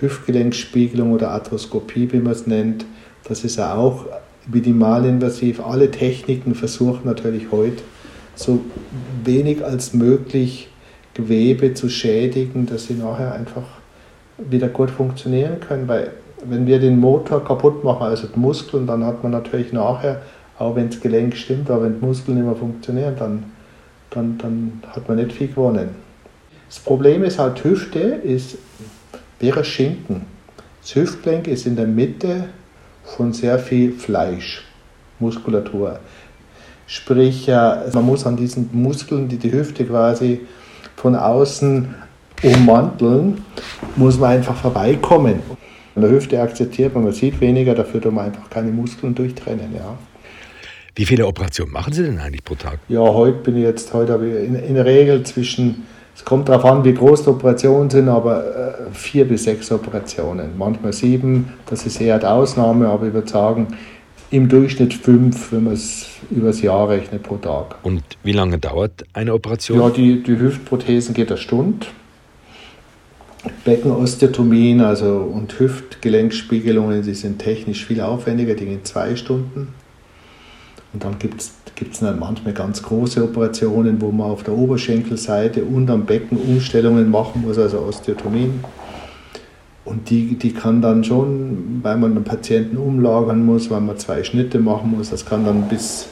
Hüftgelenkspiegelung 0.00 1.12
oder 1.12 1.30
Arthroskopie, 1.30 2.12
wie 2.12 2.18
man 2.18 2.32
es 2.32 2.46
nennt, 2.46 2.84
das 3.24 3.44
ist 3.44 3.56
ja 3.56 3.74
auch 3.74 4.06
minimalinvasiv. 4.46 5.60
Alle 5.60 5.90
Techniken 5.90 6.54
versuchen 6.54 7.02
natürlich 7.04 7.50
heute 7.50 7.82
so 8.34 8.60
wenig 9.24 9.64
als 9.64 9.92
möglich 9.92 10.68
Gewebe 11.14 11.74
zu 11.74 11.88
schädigen, 11.88 12.66
dass 12.66 12.86
sie 12.86 12.94
nachher 12.94 13.32
einfach 13.32 13.64
wieder 14.38 14.68
gut 14.68 14.90
funktionieren 14.90 15.58
können. 15.60 15.88
Weil 15.88 16.12
wenn 16.44 16.66
wir 16.66 16.78
den 16.78 17.00
Motor 17.00 17.44
kaputt 17.44 17.82
machen, 17.82 18.04
also 18.04 18.28
die 18.28 18.38
Muskeln, 18.38 18.86
dann 18.86 19.04
hat 19.04 19.22
man 19.22 19.32
natürlich 19.32 19.72
nachher, 19.72 20.22
auch 20.58 20.76
wenn 20.76 20.90
das 20.90 21.00
Gelenk 21.00 21.36
stimmt, 21.36 21.70
aber 21.70 21.84
wenn 21.84 21.98
die 21.98 22.06
Muskeln 22.06 22.36
nicht 22.36 22.46
mehr 22.46 22.56
funktionieren, 22.56 23.14
dann, 23.18 23.44
dann, 24.10 24.38
dann 24.38 24.82
hat 24.88 25.08
man 25.08 25.18
nicht 25.18 25.32
viel 25.32 25.48
gewonnen. 25.48 25.88
Das 26.68 26.78
Problem 26.78 27.24
ist 27.24 27.38
halt, 27.38 27.64
Hüfte 27.64 27.98
ist 27.98 28.58
wäre 29.40 29.64
Schinken. 29.64 30.26
Das 30.82 30.94
Hüftgelenk 30.94 31.48
ist 31.48 31.66
in 31.66 31.76
der 31.76 31.86
Mitte 31.86 32.48
von 33.04 33.32
sehr 33.32 33.58
viel 33.58 33.92
Fleisch, 33.92 34.64
Muskulatur. 35.18 36.00
Sprich, 36.86 37.48
man 37.48 38.06
muss 38.06 38.26
an 38.26 38.36
diesen 38.36 38.70
Muskeln, 38.72 39.28
die 39.28 39.36
die 39.36 39.52
Hüfte 39.52 39.84
quasi 39.84 40.40
von 40.96 41.14
außen 41.14 41.94
ummanteln, 42.42 43.44
muss 43.96 44.18
man 44.18 44.30
einfach 44.30 44.56
vorbeikommen. 44.56 45.42
An 45.94 46.02
der 46.02 46.10
Hüfte 46.10 46.40
akzeptiert 46.40 46.94
man, 46.94 47.04
man 47.04 47.12
sieht 47.12 47.40
weniger, 47.40 47.74
dafür 47.74 48.00
tut 48.00 48.12
man 48.12 48.26
einfach 48.26 48.48
keine 48.48 48.70
Muskeln 48.70 49.14
durchtrennen. 49.14 49.74
Ja. 49.74 49.98
Wie 50.94 51.04
viele 51.04 51.26
Operationen 51.26 51.72
machen 51.72 51.92
Sie 51.92 52.02
denn 52.04 52.18
eigentlich 52.18 52.44
pro 52.44 52.54
Tag? 52.54 52.78
Ja, 52.88 53.00
heute 53.00 53.38
bin 53.38 53.56
ich 53.56 53.64
jetzt, 53.64 53.92
heute 53.92 54.12
habe 54.12 54.28
ich 54.28 54.48
in, 54.48 54.54
in 54.54 54.74
der 54.74 54.84
Regel 54.84 55.22
zwischen 55.24 55.86
es 56.18 56.24
kommt 56.24 56.48
darauf 56.48 56.64
an, 56.64 56.84
wie 56.84 56.92
groß 56.92 57.22
die 57.22 57.30
Operationen 57.30 57.90
sind, 57.90 58.08
aber 58.08 58.44
äh, 58.44 58.72
vier 58.92 59.24
bis 59.24 59.44
sechs 59.44 59.70
Operationen. 59.70 60.58
Manchmal 60.58 60.92
sieben, 60.92 61.52
das 61.66 61.86
ist 61.86 62.00
eher 62.00 62.18
die 62.18 62.26
Ausnahme, 62.26 62.88
aber 62.88 63.06
ich 63.06 63.12
würde 63.12 63.28
sagen, 63.28 63.68
im 64.32 64.48
Durchschnitt 64.48 64.94
fünf, 64.94 65.52
wenn 65.52 65.64
man 65.64 65.74
es 65.74 66.08
über 66.28 66.48
das 66.48 66.60
Jahr 66.60 66.88
rechnet 66.88 67.22
pro 67.22 67.36
Tag. 67.36 67.76
Und 67.84 68.02
wie 68.24 68.32
lange 68.32 68.58
dauert 68.58 69.04
eine 69.12 69.32
Operation? 69.32 69.78
Ja, 69.78 69.90
die, 69.90 70.20
die 70.20 70.36
Hüftprothesen 70.40 71.14
geht 71.14 71.28
eine 71.30 71.38
Stunde. 71.38 71.86
Beckenosteotomien 73.64 74.80
also 74.80 75.18
und 75.18 75.56
Hüftgelenkspiegelungen, 75.56 77.00
die 77.04 77.14
sind 77.14 77.38
technisch 77.38 77.86
viel 77.86 78.00
aufwendiger, 78.00 78.54
die 78.54 78.64
gehen 78.64 78.84
zwei 78.84 79.14
Stunden. 79.14 79.68
Und 80.92 81.04
dann 81.04 81.16
gibt 81.20 81.42
es 81.42 81.52
gibt 81.78 81.94
es 81.94 82.00
dann 82.00 82.18
manchmal 82.18 82.54
ganz 82.54 82.82
große 82.82 83.22
Operationen, 83.22 84.00
wo 84.00 84.10
man 84.10 84.30
auf 84.30 84.42
der 84.42 84.54
Oberschenkelseite 84.54 85.62
und 85.62 85.88
am 85.90 86.06
Becken 86.06 86.36
Umstellungen 86.36 87.08
machen 87.08 87.42
muss, 87.42 87.56
also 87.56 87.78
Osteotomien. 87.78 88.64
Und 89.84 90.10
die, 90.10 90.34
die 90.34 90.52
kann 90.52 90.82
dann 90.82 91.04
schon, 91.04 91.78
weil 91.82 91.96
man 91.96 92.14
den 92.14 92.24
Patienten 92.24 92.76
umlagern 92.76 93.46
muss, 93.46 93.70
weil 93.70 93.80
man 93.80 93.96
zwei 93.96 94.24
Schnitte 94.24 94.58
machen 94.58 94.90
muss, 94.90 95.10
das 95.10 95.24
kann 95.24 95.44
dann 95.44 95.68
bis 95.68 96.08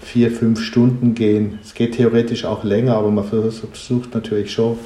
vier, 0.00 0.30
fünf 0.30 0.62
Stunden 0.62 1.14
gehen. 1.14 1.58
Es 1.62 1.74
geht 1.74 1.96
theoretisch 1.96 2.46
auch 2.46 2.64
länger, 2.64 2.94
aber 2.96 3.10
man 3.10 3.24
versucht 3.24 4.14
natürlich 4.14 4.52
schon 4.52 4.78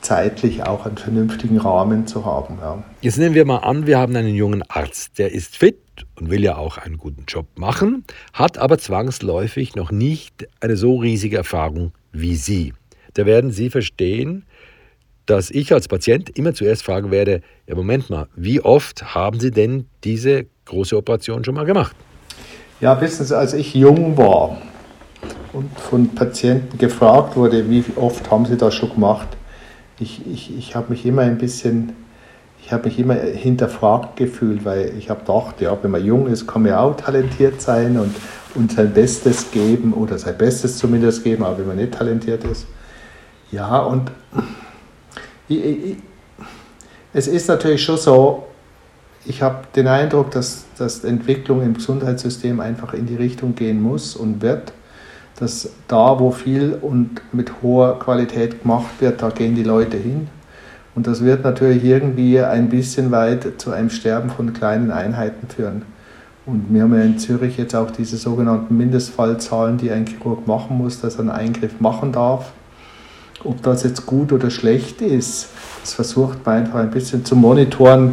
zeitlich 0.00 0.62
auch 0.62 0.86
einen 0.86 0.96
vernünftigen 0.96 1.58
Rahmen 1.58 2.06
zu 2.06 2.24
haben. 2.24 2.58
Ja. 2.60 2.82
Jetzt 3.00 3.18
nehmen 3.18 3.34
wir 3.34 3.44
mal 3.44 3.58
an, 3.58 3.86
wir 3.86 3.98
haben 3.98 4.14
einen 4.14 4.34
jungen 4.34 4.62
Arzt, 4.68 5.18
der 5.18 5.32
ist 5.32 5.56
fit 5.56 5.76
und 6.20 6.30
will 6.30 6.44
ja 6.44 6.56
auch 6.56 6.78
einen 6.78 6.98
guten 6.98 7.24
Job 7.26 7.46
machen, 7.56 8.04
hat 8.32 8.58
aber 8.58 8.78
zwangsläufig 8.78 9.74
noch 9.74 9.90
nicht 9.90 10.46
eine 10.60 10.76
so 10.76 10.96
riesige 10.96 11.38
Erfahrung 11.38 11.92
wie 12.12 12.36
Sie. 12.36 12.74
Da 13.14 13.26
werden 13.26 13.50
Sie 13.50 13.70
verstehen, 13.70 14.44
dass 15.26 15.50
ich 15.50 15.72
als 15.72 15.88
Patient 15.88 16.36
immer 16.36 16.54
zuerst 16.54 16.82
fragen 16.82 17.10
werde, 17.10 17.42
ja 17.66 17.74
Moment 17.74 18.10
mal, 18.10 18.26
wie 18.34 18.60
oft 18.60 19.14
haben 19.14 19.40
Sie 19.40 19.50
denn 19.50 19.86
diese 20.04 20.46
große 20.64 20.96
Operation 20.96 21.44
schon 21.44 21.54
mal 21.54 21.64
gemacht? 21.64 21.96
Ja, 22.80 23.00
wissen 23.00 23.24
Sie, 23.24 23.36
als 23.36 23.52
ich 23.52 23.74
jung 23.74 24.16
war 24.16 24.60
und 25.52 25.78
von 25.78 26.08
Patienten 26.14 26.78
gefragt 26.78 27.36
wurde, 27.36 27.68
wie 27.70 27.84
oft 27.96 28.30
haben 28.30 28.46
Sie 28.46 28.56
das 28.56 28.74
schon 28.74 28.90
gemacht, 28.90 29.28
ich, 29.98 30.26
ich, 30.26 30.56
ich 30.56 30.74
habe 30.74 30.90
mich 30.90 31.04
immer 31.04 31.22
ein 31.22 31.36
bisschen, 31.36 31.92
ich 32.62 32.72
habe 32.72 32.88
mich 32.88 32.98
immer 32.98 33.14
hinterfragt 33.14 34.16
gefühlt, 34.16 34.64
weil 34.64 34.92
ich 34.96 35.10
habe 35.10 35.20
gedacht, 35.20 35.60
ja, 35.60 35.76
wenn 35.82 35.90
man 35.90 36.04
jung 36.04 36.26
ist, 36.26 36.46
kann 36.46 36.62
man 36.62 36.72
ja 36.72 36.80
auch 36.80 36.96
talentiert 36.96 37.60
sein 37.60 37.98
und, 37.98 38.14
und 38.54 38.72
sein 38.72 38.92
Bestes 38.92 39.50
geben 39.50 39.92
oder 39.92 40.18
sein 40.18 40.36
Bestes 40.38 40.78
zumindest 40.78 41.24
geben, 41.24 41.44
aber 41.44 41.58
wenn 41.58 41.66
man 41.66 41.76
nicht 41.76 41.92
talentiert 41.92 42.44
ist. 42.44 42.66
Ja, 43.50 43.78
und 43.80 44.10
ich, 45.48 45.64
ich, 45.64 45.96
es 47.12 47.26
ist 47.26 47.48
natürlich 47.48 47.82
schon 47.82 47.96
so, 47.96 48.44
ich 49.26 49.42
habe 49.42 49.64
den 49.74 49.88
Eindruck, 49.88 50.30
dass, 50.30 50.64
dass 50.78 51.04
Entwicklung 51.04 51.62
im 51.62 51.74
Gesundheitssystem 51.74 52.60
einfach 52.60 52.94
in 52.94 53.06
die 53.06 53.16
Richtung 53.16 53.54
gehen 53.54 53.82
muss 53.82 54.14
und 54.14 54.42
wird 54.42 54.72
dass 55.40 55.70
da, 55.88 56.20
wo 56.20 56.30
viel 56.30 56.78
und 56.80 57.22
mit 57.32 57.62
hoher 57.62 57.98
Qualität 57.98 58.62
gemacht 58.62 58.90
wird, 59.00 59.22
da 59.22 59.30
gehen 59.30 59.54
die 59.54 59.62
Leute 59.62 59.96
hin. 59.96 60.28
Und 60.94 61.06
das 61.06 61.24
wird 61.24 61.44
natürlich 61.44 61.84
irgendwie 61.84 62.40
ein 62.40 62.68
bisschen 62.68 63.10
weit 63.10 63.46
zu 63.58 63.70
einem 63.70 63.90
Sterben 63.90 64.30
von 64.30 64.52
kleinen 64.52 64.90
Einheiten 64.90 65.48
führen. 65.48 65.82
Und 66.46 66.66
wir 66.70 66.82
haben 66.82 66.94
ja 66.94 67.02
in 67.02 67.18
Zürich 67.18 67.58
jetzt 67.58 67.76
auch 67.76 67.90
diese 67.90 68.16
sogenannten 68.16 68.76
Mindestfallzahlen, 68.76 69.78
die 69.78 69.90
ein 69.90 70.06
Chirurg 70.06 70.46
machen 70.46 70.78
muss, 70.78 71.00
dass 71.00 71.14
er 71.16 71.20
einen 71.20 71.30
Eingriff 71.30 71.80
machen 71.80 72.12
darf. 72.12 72.52
ob 73.42 73.62
das 73.62 73.84
jetzt 73.84 74.04
gut 74.04 74.32
oder 74.32 74.50
schlecht 74.50 75.00
ist, 75.00 75.48
das 75.80 75.94
versucht 75.94 76.44
man 76.44 76.56
einfach 76.56 76.80
ein 76.80 76.90
bisschen 76.90 77.24
zu 77.24 77.36
monitoren. 77.36 78.12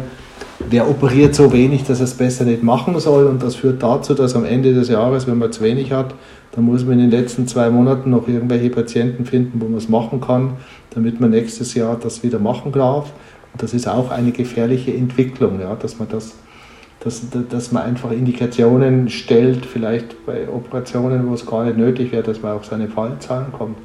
Wer 0.70 0.88
operiert 0.88 1.34
so 1.34 1.52
wenig, 1.52 1.84
dass 1.84 1.98
er 2.00 2.04
es 2.04 2.14
besser 2.14 2.44
nicht 2.44 2.62
machen 2.62 2.98
soll 2.98 3.26
und 3.26 3.42
das 3.42 3.54
führt 3.54 3.82
dazu, 3.82 4.14
dass 4.14 4.34
am 4.34 4.46
Ende 4.46 4.72
des 4.72 4.88
Jahres, 4.88 5.26
wenn 5.26 5.36
man 5.36 5.52
zu 5.52 5.62
wenig 5.62 5.92
hat, 5.92 6.14
dann 6.52 6.64
muss 6.64 6.84
man 6.84 6.94
in 6.94 7.10
den 7.10 7.20
letzten 7.20 7.46
zwei 7.46 7.68
Monaten 7.70 8.10
noch 8.10 8.26
irgendwelche 8.26 8.70
Patienten 8.70 9.26
finden, 9.26 9.60
wo 9.60 9.66
man 9.66 9.76
es 9.76 9.88
machen 9.88 10.20
kann, 10.20 10.52
damit 10.98 11.20
man 11.20 11.30
nächstes 11.30 11.74
Jahr 11.74 11.98
das 12.00 12.22
wieder 12.22 12.38
machen 12.38 12.72
darf. 12.72 13.12
Und 13.52 13.62
das 13.62 13.74
ist 13.74 13.88
auch 13.88 14.10
eine 14.10 14.32
gefährliche 14.32 14.92
Entwicklung, 14.92 15.60
ja, 15.60 15.74
dass 15.74 15.98
man 15.98 16.08
das 16.08 16.34
dass, 17.00 17.22
dass 17.48 17.70
man 17.70 17.84
einfach 17.84 18.10
Indikationen 18.10 19.08
stellt, 19.08 19.64
vielleicht 19.64 20.26
bei 20.26 20.48
Operationen, 20.48 21.28
wo 21.28 21.34
es 21.34 21.44
nicht 21.44 21.76
nötig 21.76 22.10
wäre, 22.10 22.24
dass 22.24 22.42
man 22.42 22.56
auf 22.56 22.64
seine 22.64 22.88
Fallzahlen 22.88 23.52
kommt. 23.52 23.78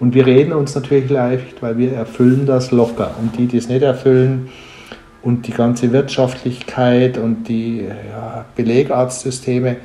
Und 0.00 0.14
wir 0.14 0.24
reden 0.24 0.54
uns 0.54 0.74
natürlich 0.74 1.10
leicht, 1.10 1.60
weil 1.60 1.76
wir 1.76 1.92
erfüllen 1.92 2.46
das 2.46 2.70
locker. 2.70 3.10
Und 3.20 3.36
die, 3.36 3.46
die 3.46 3.58
es 3.58 3.68
nicht 3.68 3.82
erfüllen, 3.82 4.48
und 5.24 5.46
die 5.46 5.52
ganze 5.52 5.90
Wirtschaftlichkeit 5.92 7.18
und 7.18 7.48
die 7.48 7.86
ja, 7.86 8.44
Belegarztsysteme 8.54 9.76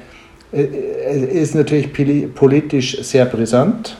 äh, 0.52 0.64
äh, 0.64 1.42
ist 1.42 1.56
natürlich 1.56 1.90
politisch 2.36 3.02
sehr 3.02 3.26
brisant. 3.26 3.98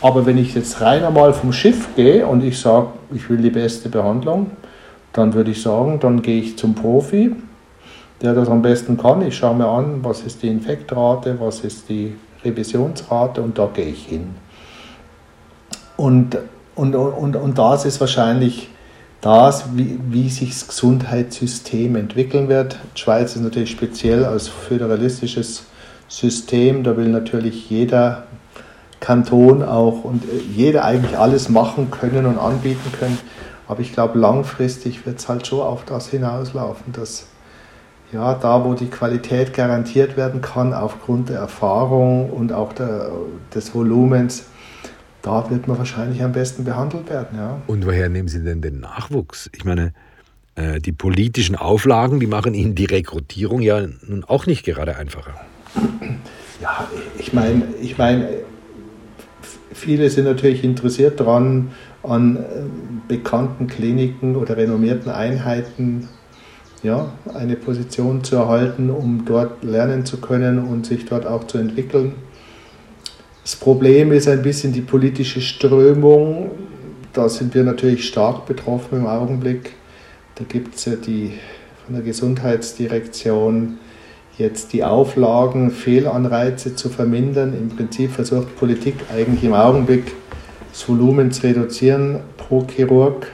Aber 0.00 0.26
wenn 0.26 0.38
ich 0.38 0.54
jetzt 0.54 0.80
rein 0.80 1.04
einmal 1.04 1.32
vom 1.32 1.52
Schiff 1.52 1.88
gehe 1.96 2.26
und 2.26 2.44
ich 2.44 2.58
sage, 2.58 2.88
ich 3.12 3.28
will 3.28 3.38
die 3.38 3.50
beste 3.50 3.88
Behandlung, 3.88 4.50
dann 5.12 5.34
würde 5.34 5.50
ich 5.50 5.62
sagen, 5.62 5.98
dann 5.98 6.22
gehe 6.22 6.40
ich 6.40 6.56
zum 6.56 6.74
Profi, 6.74 7.34
der 8.22 8.34
das 8.34 8.48
am 8.48 8.62
besten 8.62 8.96
kann. 8.96 9.22
Ich 9.22 9.36
schaue 9.36 9.56
mir 9.56 9.66
an, 9.66 10.04
was 10.04 10.20
ist 10.20 10.42
die 10.42 10.48
Infektrate, 10.48 11.40
was 11.40 11.60
ist 11.60 11.88
die 11.88 12.14
Revisionsrate 12.44 13.42
und 13.42 13.58
da 13.58 13.68
gehe 13.72 13.86
ich 13.86 14.06
hin. 14.06 14.34
Und, 15.96 16.38
und, 16.76 16.94
und, 16.94 17.34
und 17.34 17.58
das 17.58 17.84
ist 17.84 18.00
wahrscheinlich 18.00 18.70
das, 19.20 19.64
wie, 19.74 19.98
wie 20.10 20.28
sich 20.28 20.50
das 20.50 20.68
Gesundheitssystem 20.68 21.96
entwickeln 21.96 22.48
wird. 22.48 22.78
Die 22.94 23.00
Schweiz 23.00 23.34
ist 23.34 23.42
natürlich 23.42 23.72
speziell 23.72 24.24
als 24.24 24.46
föderalistisches 24.46 25.64
System. 26.06 26.84
Da 26.84 26.96
will 26.96 27.08
natürlich 27.08 27.68
jeder 27.68 28.27
Kanton 29.00 29.62
auch 29.62 30.04
und 30.04 30.24
jeder 30.54 30.84
eigentlich 30.84 31.16
alles 31.18 31.48
machen 31.48 31.90
können 31.90 32.26
und 32.26 32.38
anbieten 32.38 32.92
können. 32.98 33.18
Aber 33.66 33.80
ich 33.80 33.92
glaube, 33.92 34.18
langfristig 34.18 35.06
wird 35.06 35.18
es 35.18 35.28
halt 35.28 35.46
schon 35.46 35.60
auf 35.60 35.84
das 35.84 36.08
hinauslaufen, 36.08 36.92
dass 36.92 37.26
ja, 38.12 38.34
da, 38.34 38.64
wo 38.64 38.72
die 38.72 38.88
Qualität 38.88 39.52
garantiert 39.52 40.16
werden 40.16 40.40
kann, 40.40 40.72
aufgrund 40.72 41.28
der 41.28 41.40
Erfahrung 41.40 42.30
und 42.30 42.52
auch 42.52 42.72
der, 42.72 43.10
des 43.54 43.74
Volumens, 43.74 44.46
da 45.20 45.50
wird 45.50 45.68
man 45.68 45.76
wahrscheinlich 45.76 46.22
am 46.22 46.32
besten 46.32 46.64
behandelt 46.64 47.10
werden. 47.10 47.36
Ja. 47.36 47.60
Und 47.66 47.84
woher 47.84 48.08
nehmen 48.08 48.28
Sie 48.28 48.42
denn 48.42 48.62
den 48.62 48.80
Nachwuchs? 48.80 49.50
Ich 49.54 49.66
meine, 49.66 49.92
äh, 50.54 50.80
die 50.80 50.92
politischen 50.92 51.54
Auflagen, 51.54 52.18
die 52.18 52.26
machen 52.26 52.54
Ihnen 52.54 52.74
die 52.74 52.86
Rekrutierung 52.86 53.60
ja 53.60 53.86
nun 54.06 54.24
auch 54.24 54.46
nicht 54.46 54.64
gerade 54.64 54.96
einfacher. 54.96 55.34
Ja, 56.62 56.88
ich 57.18 57.34
meine, 57.34 57.62
ich 57.80 57.98
meine, 57.98 58.28
viele 59.72 60.10
sind 60.10 60.24
natürlich 60.24 60.64
interessiert 60.64 61.20
daran, 61.20 61.70
an 62.02 62.36
äh, 62.36 62.40
bekannten 63.06 63.66
Kliniken 63.66 64.36
oder 64.36 64.56
renommierten 64.56 65.10
Einheiten 65.10 66.08
ja, 66.82 67.12
eine 67.34 67.56
Position 67.56 68.22
zu 68.22 68.36
erhalten, 68.36 68.90
um 68.90 69.24
dort 69.24 69.64
lernen 69.64 70.04
zu 70.04 70.18
können 70.18 70.60
und 70.60 70.86
sich 70.86 71.06
dort 71.06 71.26
auch 71.26 71.44
zu 71.44 71.58
entwickeln. 71.58 72.14
Das 73.42 73.56
Problem 73.56 74.12
ist 74.12 74.28
ein 74.28 74.42
bisschen 74.42 74.72
die 74.72 74.82
politische 74.82 75.40
Strömung. 75.40 76.50
Da 77.12 77.28
sind 77.28 77.54
wir 77.54 77.64
natürlich 77.64 78.06
stark 78.06 78.46
betroffen 78.46 78.98
im 78.98 79.06
Augenblick. 79.06 79.72
Da 80.34 80.44
gibt 80.44 80.76
es 80.76 80.84
ja 80.84 80.94
die 80.94 81.32
von 81.84 81.94
der 81.94 82.04
Gesundheitsdirektion 82.04 83.78
jetzt 84.38 84.72
die 84.72 84.84
Auflagen, 84.84 85.70
Fehlanreize 85.70 86.74
zu 86.74 86.88
vermindern. 86.88 87.52
Im 87.54 87.76
Prinzip 87.76 88.12
versucht 88.12 88.56
Politik 88.56 88.94
eigentlich 89.12 89.44
im 89.44 89.52
Augenblick 89.52 90.14
das 90.72 90.88
Volumen 90.88 91.32
zu 91.32 91.42
reduzieren 91.42 92.20
pro 92.36 92.64
Chirurg, 92.64 93.26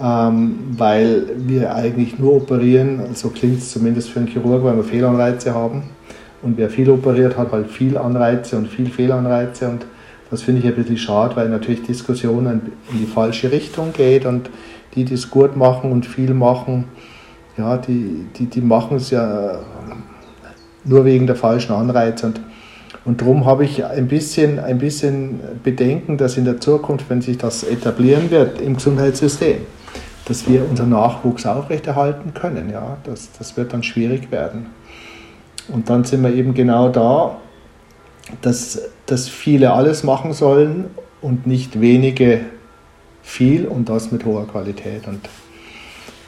ähm, 0.00 0.58
weil 0.76 1.26
wir 1.36 1.74
eigentlich 1.74 2.18
nur 2.18 2.36
operieren, 2.36 3.14
so 3.14 3.30
klingt 3.30 3.58
es 3.58 3.72
zumindest 3.72 4.10
für 4.10 4.20
einen 4.20 4.28
Chirurg, 4.28 4.62
weil 4.62 4.76
wir 4.76 4.84
Fehlanreize 4.84 5.52
haben. 5.52 5.82
Und 6.42 6.56
wer 6.56 6.70
viel 6.70 6.88
operiert, 6.90 7.36
hat 7.36 7.50
halt 7.50 7.68
viel 7.68 7.98
Anreize 7.98 8.56
und 8.56 8.68
viel 8.68 8.86
Fehlanreize. 8.86 9.68
Und 9.68 9.84
das 10.30 10.42
finde 10.42 10.60
ich 10.60 10.68
ein 10.68 10.76
bisschen 10.76 10.96
schade, 10.96 11.34
weil 11.34 11.48
natürlich 11.48 11.82
Diskussionen 11.82 12.72
in 12.92 12.98
die 12.98 13.06
falsche 13.06 13.50
Richtung 13.50 13.92
geht 13.92 14.24
und 14.24 14.48
die, 14.94 15.04
die 15.04 15.14
es 15.14 15.28
gut 15.28 15.56
machen 15.56 15.90
und 15.90 16.06
viel 16.06 16.34
machen, 16.34 16.84
ja, 17.56 17.76
die, 17.76 18.26
die, 18.36 18.46
die 18.46 18.60
machen 18.60 18.98
es 18.98 19.10
ja 19.10 19.58
nur 20.88 21.04
wegen 21.04 21.26
der 21.26 21.36
falschen 21.36 21.72
Anreize. 21.72 22.26
Und, 22.26 22.40
und 23.04 23.20
darum 23.20 23.46
habe 23.46 23.64
ich 23.64 23.84
ein 23.84 24.08
bisschen, 24.08 24.58
ein 24.58 24.78
bisschen 24.78 25.40
Bedenken, 25.62 26.16
dass 26.16 26.36
in 26.36 26.44
der 26.44 26.60
Zukunft, 26.60 27.08
wenn 27.08 27.20
sich 27.20 27.38
das 27.38 27.62
etablieren 27.62 28.30
wird 28.30 28.60
im 28.60 28.74
Gesundheitssystem, 28.74 29.58
dass 30.24 30.48
wir 30.48 30.68
unseren 30.68 30.90
Nachwuchs 30.90 31.46
aufrechterhalten 31.46 32.34
können. 32.34 32.70
Ja, 32.70 32.98
das, 33.04 33.30
das 33.38 33.56
wird 33.56 33.72
dann 33.72 33.82
schwierig 33.82 34.30
werden. 34.30 34.66
Und 35.68 35.90
dann 35.90 36.04
sind 36.04 36.22
wir 36.22 36.32
eben 36.34 36.54
genau 36.54 36.88
da, 36.88 37.36
dass, 38.42 38.80
dass 39.06 39.28
viele 39.28 39.72
alles 39.72 40.04
machen 40.04 40.32
sollen 40.32 40.86
und 41.20 41.46
nicht 41.46 41.80
wenige 41.80 42.40
viel 43.22 43.66
und 43.66 43.88
das 43.88 44.10
mit 44.12 44.24
hoher 44.24 44.46
Qualität. 44.46 45.06
Und 45.06 45.20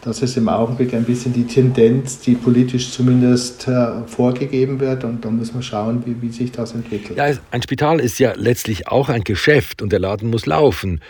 das 0.02 0.22
ist 0.22 0.36
im 0.36 0.48
Augenblick 0.48 0.94
ein 0.94 1.04
bisschen 1.04 1.32
die 1.32 1.44
Tendenz, 1.46 2.20
die 2.20 2.34
politisch 2.34 2.90
zumindest 2.90 3.68
äh, 3.68 4.06
vorgegeben 4.06 4.80
wird. 4.80 5.04
Und 5.04 5.24
da 5.24 5.30
muss 5.30 5.52
man 5.52 5.62
schauen, 5.62 6.02
wie, 6.06 6.20
wie 6.22 6.30
sich 6.30 6.52
das 6.52 6.72
entwickelt. 6.72 7.18
Ja, 7.18 7.30
ein 7.50 7.62
Spital 7.62 8.00
ist 8.00 8.18
ja 8.18 8.32
letztlich 8.34 8.88
auch 8.88 9.08
ein 9.08 9.24
Geschäft 9.24 9.82
und 9.82 9.92
der 9.92 9.98
Laden 9.98 10.30
muss 10.30 10.46
laufen. 10.46 11.00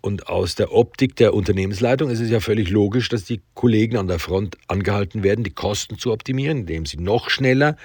Und 0.00 0.28
aus 0.28 0.54
der 0.54 0.72
Optik 0.72 1.16
der 1.16 1.34
Unternehmensleitung 1.34 2.10
ist 2.10 2.20
es 2.20 2.30
ja 2.30 2.38
völlig 2.38 2.70
logisch, 2.70 3.08
dass 3.08 3.24
die 3.24 3.40
Kollegen 3.54 3.96
an 3.96 4.06
der 4.06 4.20
Front 4.20 4.56
angehalten 4.68 5.24
werden, 5.24 5.42
die 5.42 5.50
Kosten 5.50 5.98
zu 5.98 6.12
optimieren, 6.12 6.58
indem 6.58 6.86
sie 6.86 6.98
noch 6.98 7.30
schneller 7.30 7.76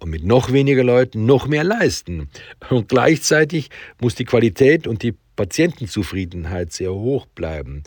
und 0.00 0.10
mit 0.10 0.24
noch 0.24 0.52
weniger 0.52 0.82
Leuten 0.82 1.26
noch 1.26 1.46
mehr 1.46 1.62
leisten. 1.62 2.28
Und 2.68 2.88
gleichzeitig 2.88 3.70
muss 4.00 4.16
die 4.16 4.24
Qualität 4.24 4.88
und 4.88 5.04
die 5.04 5.14
Patientenzufriedenheit 5.36 6.72
sehr 6.72 6.92
hoch 6.92 7.26
bleiben. 7.26 7.84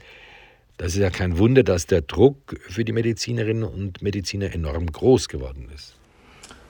Das 0.78 0.94
ist 0.94 1.00
ja 1.00 1.10
kein 1.10 1.40
Wunder, 1.40 1.63
dass 1.63 1.88
der 1.88 2.02
Druck 2.02 2.38
für 2.70 2.86
die 2.86 2.92
Medizinerinnen 2.92 3.63
und 3.63 4.02
Mediziner 4.02 4.54
enorm 4.54 4.92
groß 4.92 5.28
geworden 5.28 5.70
ist. 5.74 5.96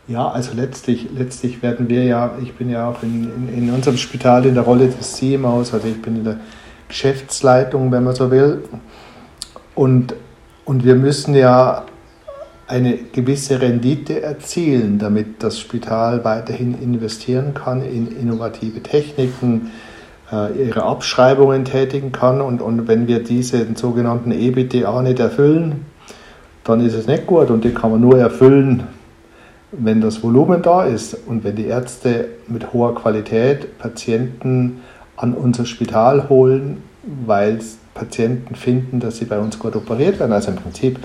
Ja, 0.08 0.30
also 0.30 0.54
letztlich, 0.56 1.08
letztlich 1.14 1.62
werden 1.62 1.90
wir 1.90 2.06
ja, 2.06 2.38
ich 2.42 2.54
bin 2.54 2.70
ja 2.70 2.90
auch 2.90 3.04
in, 3.04 3.30
in, 3.36 3.58
in 3.58 3.74
unserem 3.74 3.98
Spital 3.98 4.46
in 4.46 4.54
der 4.54 4.64
Rolle 4.64 4.88
des 4.88 5.18
CMOs, 5.18 5.74
also 5.74 5.86
ich 5.86 6.02
bin 6.02 6.16
in 6.16 6.24
der 6.24 6.40
Geschäftsleitung, 6.88 7.92
wenn 7.92 8.06
man 8.06 8.16
so 8.16 8.32
will. 8.32 8.64
Und, 9.76 10.16
und 10.64 10.86
wir 10.86 10.96
müssen 10.96 11.36
ja 11.36 11.86
eine 12.68 12.98
gewisse 12.98 13.62
Rendite 13.62 14.22
erzielen, 14.22 15.00
damit 15.00 15.44
das 15.44 15.60
Spital 15.60 16.24
weiterhin 16.24 16.82
investieren 16.82 17.54
kann 17.54 17.82
in 17.82 18.08
innovative 18.08 18.82
Techniken, 18.82 19.72
ihre 20.32 20.84
Abschreibungen 20.84 21.66
tätigen 21.66 22.12
kann. 22.12 22.42
Und, 22.42 22.62
und 22.62 22.88
wenn 22.88 23.08
wir 23.08 23.24
diese 23.24 23.66
sogenannten 23.76 24.32
EBITDA 24.32 25.02
nicht 25.02 25.20
erfüllen, 25.20 25.86
dann 26.64 26.86
ist 26.86 26.94
es 26.94 27.08
nicht 27.08 27.28
gut. 27.28 27.50
Und 27.50 27.64
die 27.64 27.74
kann 27.74 27.92
man 27.92 28.02
nur 28.02 28.20
erfüllen, 28.20 28.84
wenn 29.72 30.02
das 30.02 30.24
Volumen 30.24 30.62
da 30.62 30.84
ist 30.84 31.18
und 31.28 31.44
wenn 31.44 31.56
die 31.56 31.66
Ärzte 31.66 32.30
mit 32.48 32.74
hoher 32.74 32.96
Qualität 32.96 33.78
Patienten 33.78 34.82
an 35.16 35.34
unser 35.34 35.66
Spital 35.66 36.30
holen, 36.30 36.84
weil 37.26 37.60
Patienten 37.94 38.56
finden, 38.56 39.00
dass 39.00 39.18
sie 39.18 39.26
bei 39.26 39.40
uns 39.40 39.60
gut 39.60 39.76
operiert 39.76 40.20
werden. 40.20 40.32
Also 40.32 40.52
im 40.52 40.58
Prinzip, 40.58 41.00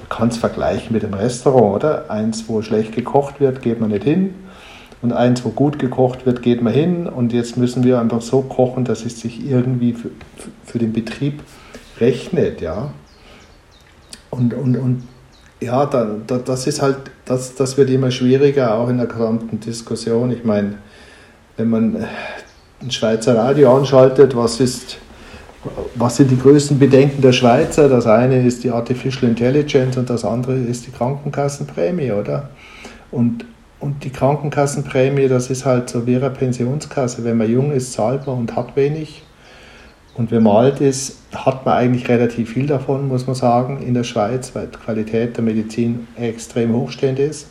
man 0.00 0.08
kann 0.08 0.28
es 0.28 0.36
vergleichen 0.36 0.92
mit 0.92 1.02
dem 1.02 1.14
Restaurant, 1.14 1.76
oder? 1.76 2.10
Eins, 2.10 2.44
wo 2.48 2.60
schlecht 2.62 2.94
gekocht 2.94 3.40
wird, 3.40 3.62
geht 3.62 3.80
man 3.80 3.90
nicht 3.90 4.04
hin. 4.04 4.34
Und 5.02 5.12
eins, 5.12 5.44
wo 5.44 5.50
gut 5.50 5.78
gekocht 5.78 6.24
wird, 6.24 6.42
geht 6.42 6.62
man 6.62 6.72
hin. 6.72 7.06
Und 7.06 7.32
jetzt 7.32 7.56
müssen 7.56 7.84
wir 7.84 8.00
einfach 8.00 8.22
so 8.22 8.42
kochen, 8.42 8.84
dass 8.84 9.04
es 9.04 9.20
sich 9.20 9.46
irgendwie 9.48 9.92
für, 9.92 10.10
für 10.64 10.78
den 10.78 10.92
Betrieb 10.92 11.42
rechnet, 12.00 12.60
ja. 12.60 12.90
Und, 14.30 14.54
und, 14.54 14.76
und 14.76 15.02
ja, 15.60 15.86
da, 15.86 16.16
da, 16.26 16.38
das 16.38 16.66
ist 16.66 16.82
halt, 16.82 16.96
das, 17.24 17.54
das 17.54 17.76
wird 17.76 17.90
immer 17.90 18.10
schwieriger, 18.10 18.74
auch 18.74 18.88
in 18.88 18.98
der 18.98 19.06
gesamten 19.06 19.60
Diskussion. 19.60 20.30
Ich 20.32 20.44
meine, 20.44 20.74
wenn 21.56 21.70
man 21.70 22.04
ein 22.82 22.90
Schweizer 22.90 23.36
Radio 23.36 23.76
anschaltet, 23.76 24.36
was 24.36 24.60
ist, 24.60 24.98
was 25.94 26.16
sind 26.16 26.30
die 26.30 26.38
größten 26.38 26.78
Bedenken 26.78 27.22
der 27.22 27.32
Schweizer? 27.32 27.88
Das 27.88 28.06
eine 28.06 28.44
ist 28.44 28.64
die 28.64 28.70
Artificial 28.70 29.30
Intelligence 29.30 29.96
und 29.96 30.10
das 30.10 30.24
andere 30.24 30.56
ist 30.56 30.86
die 30.86 30.90
Krankenkassenprämie, 30.90 32.12
oder? 32.12 32.50
Und, 33.10 33.44
und 33.80 34.04
die 34.04 34.10
Krankenkassenprämie, 34.10 35.28
das 35.28 35.50
ist 35.50 35.64
halt 35.64 35.90
so 35.90 36.06
wie 36.06 36.16
eine 36.16 36.30
Pensionskasse. 36.30 37.24
Wenn 37.24 37.36
man 37.36 37.50
jung 37.50 37.72
ist, 37.72 37.92
zahlt 37.92 38.26
man 38.26 38.38
und 38.38 38.56
hat 38.56 38.76
wenig. 38.76 39.22
Und 40.14 40.30
wenn 40.30 40.44
man 40.44 40.56
alt 40.56 40.80
ist, 40.80 41.18
hat 41.34 41.66
man 41.66 41.74
eigentlich 41.74 42.08
relativ 42.08 42.52
viel 42.52 42.66
davon, 42.66 43.08
muss 43.08 43.26
man 43.26 43.34
sagen, 43.34 43.82
in 43.82 43.94
der 43.94 44.04
Schweiz, 44.04 44.54
weil 44.54 44.68
die 44.68 44.78
Qualität 44.78 45.36
der 45.36 45.44
Medizin 45.44 46.06
extrem 46.16 46.72
hochstehend 46.72 47.18
ist. 47.18 47.48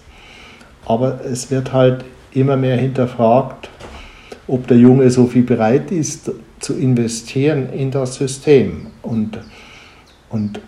Aber 0.85 1.19
es 1.25 1.51
wird 1.51 1.73
halt 1.73 2.05
immer 2.31 2.55
mehr 2.55 2.77
hinterfragt, 2.77 3.69
ob 4.47 4.67
der 4.67 4.77
Junge 4.77 5.09
so 5.09 5.27
viel 5.27 5.43
bereit 5.43 5.91
ist 5.91 6.31
zu 6.59 6.77
investieren 6.77 7.71
in 7.73 7.91
das 7.91 8.15
System. 8.15 8.87
Und, 9.01 9.39
und 10.29 10.61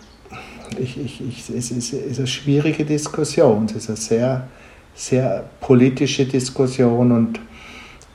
ich, 0.78 0.98
ich, 0.98 1.20
ich, 1.26 1.48
es, 1.48 1.70
ist, 1.70 1.92
es 1.92 1.92
ist 1.92 2.18
eine 2.18 2.26
schwierige 2.26 2.84
Diskussion, 2.84 3.66
es 3.66 3.76
ist 3.76 3.88
eine 3.88 3.96
sehr, 3.96 4.48
sehr 4.96 5.48
politische 5.60 6.24
Diskussion 6.24 7.12
und, 7.12 7.40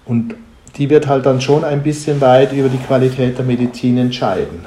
und 0.06 0.36
die 0.78 0.90
wird 0.90 1.08
halt 1.08 1.26
dann 1.26 1.40
schon 1.40 1.64
ein 1.64 1.84
bisschen 1.84 2.20
weit 2.22 2.52
über 2.54 2.70
die 2.70 2.80
Qualität 2.80 3.38
der 3.38 3.46
Medizin 3.46 3.98
entscheiden. 3.98 4.66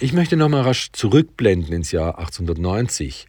Ich 0.00 0.12
möchte 0.12 0.36
nochmal 0.36 0.62
rasch 0.62 0.90
zurückblenden 0.92 1.72
ins 1.72 1.92
Jahr 1.92 2.18
1890. 2.18 3.26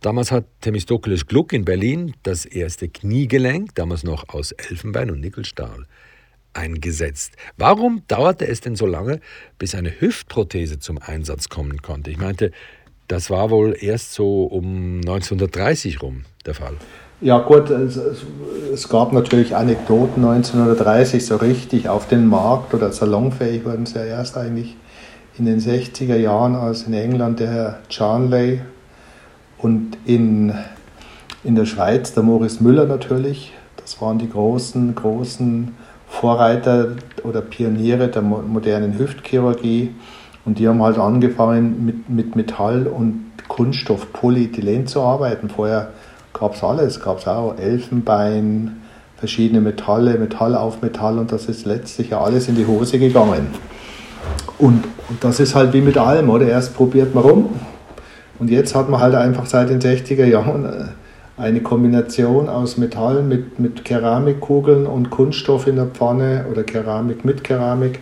Damals 0.00 0.30
hat 0.30 0.44
Themistokles 0.60 1.26
Gluck 1.26 1.52
in 1.52 1.64
Berlin 1.64 2.12
das 2.22 2.44
erste 2.44 2.88
Kniegelenk, 2.88 3.74
damals 3.74 4.04
noch 4.04 4.28
aus 4.28 4.52
Elfenbein 4.52 5.10
und 5.10 5.20
Nickelstahl, 5.20 5.86
eingesetzt. 6.52 7.34
Warum 7.56 8.02
dauerte 8.08 8.46
es 8.46 8.60
denn 8.60 8.76
so 8.76 8.86
lange, 8.86 9.20
bis 9.58 9.74
eine 9.74 10.00
Hüftprothese 10.00 10.78
zum 10.78 10.98
Einsatz 10.98 11.48
kommen 11.48 11.80
konnte? 11.82 12.10
Ich 12.10 12.18
meinte, 12.18 12.50
das 13.08 13.30
war 13.30 13.50
wohl 13.50 13.76
erst 13.78 14.12
so 14.12 14.44
um 14.44 14.96
1930 14.96 16.02
rum 16.02 16.24
der 16.44 16.54
Fall. 16.54 16.76
Ja 17.22 17.38
gut, 17.38 17.70
es, 17.70 17.98
es, 18.72 18.88
gab 18.90 19.14
natürlich 19.14 19.56
Anekdoten 19.56 20.22
1930 20.22 21.24
so 21.24 21.36
richtig 21.36 21.88
auf 21.88 22.06
den 22.06 22.26
Markt 22.26 22.74
oder 22.74 22.92
salonfähig 22.92 23.64
wurden 23.64 23.86
sie 23.86 23.98
ja 23.98 24.04
erst 24.04 24.36
eigentlich 24.36 24.76
in 25.38 25.46
den 25.46 25.58
60er 25.58 26.16
Jahren, 26.16 26.54
als 26.54 26.82
in 26.82 26.92
England 26.92 27.40
der 27.40 27.48
Herr 27.48 27.78
Charnley 27.88 28.60
und 29.56 29.96
in, 30.04 30.52
in 31.42 31.54
der 31.54 31.64
Schweiz 31.64 32.12
der 32.12 32.22
Maurice 32.22 32.62
Müller 32.62 32.84
natürlich. 32.84 33.54
Das 33.78 33.98
waren 34.02 34.18
die 34.18 34.28
großen, 34.28 34.94
großen 34.94 35.74
Vorreiter 36.08 36.96
oder 37.24 37.40
Pioniere 37.40 38.08
der 38.08 38.20
modernen 38.20 38.98
Hüftchirurgie. 38.98 39.94
Und 40.44 40.58
die 40.58 40.68
haben 40.68 40.82
halt 40.82 40.98
angefangen 40.98 41.86
mit, 41.86 42.10
mit 42.10 42.36
Metall 42.36 42.86
und 42.86 43.32
Kunststoff 43.48 44.12
Polyethylen 44.12 44.86
zu 44.86 45.00
arbeiten. 45.00 45.48
Vorher 45.48 45.92
gab 46.38 46.54
es 46.54 46.62
alles, 46.62 47.00
gab 47.00 47.26
auch 47.26 47.56
Elfenbein, 47.58 48.82
verschiedene 49.16 49.60
Metalle, 49.60 50.18
Metall 50.18 50.54
auf 50.54 50.82
Metall 50.82 51.18
und 51.18 51.32
das 51.32 51.46
ist 51.46 51.64
letztlich 51.64 52.10
ja 52.10 52.20
alles 52.20 52.48
in 52.48 52.56
die 52.56 52.66
Hose 52.66 52.98
gegangen. 52.98 53.46
Und, 54.58 54.84
und 55.08 55.22
das 55.24 55.40
ist 55.40 55.54
halt 55.54 55.72
wie 55.72 55.80
mit 55.80 55.96
allem, 55.96 56.28
oder? 56.28 56.46
Erst 56.46 56.76
probiert 56.76 57.14
man 57.14 57.24
rum 57.24 57.48
und 58.38 58.50
jetzt 58.50 58.74
hat 58.74 58.90
man 58.90 59.00
halt 59.00 59.14
einfach 59.14 59.46
seit 59.46 59.70
den 59.70 59.80
60er 59.80 60.26
Jahren 60.26 60.64
äh, 60.64 60.84
eine 61.38 61.60
Kombination 61.60 62.48
aus 62.48 62.76
Metall 62.76 63.22
mit, 63.22 63.58
mit 63.58 63.84
Keramikkugeln 63.84 64.86
und 64.86 65.10
Kunststoff 65.10 65.66
in 65.66 65.76
der 65.76 65.86
Pfanne 65.86 66.46
oder 66.50 66.64
Keramik 66.64 67.24
mit 67.24 67.44
Keramik, 67.44 68.00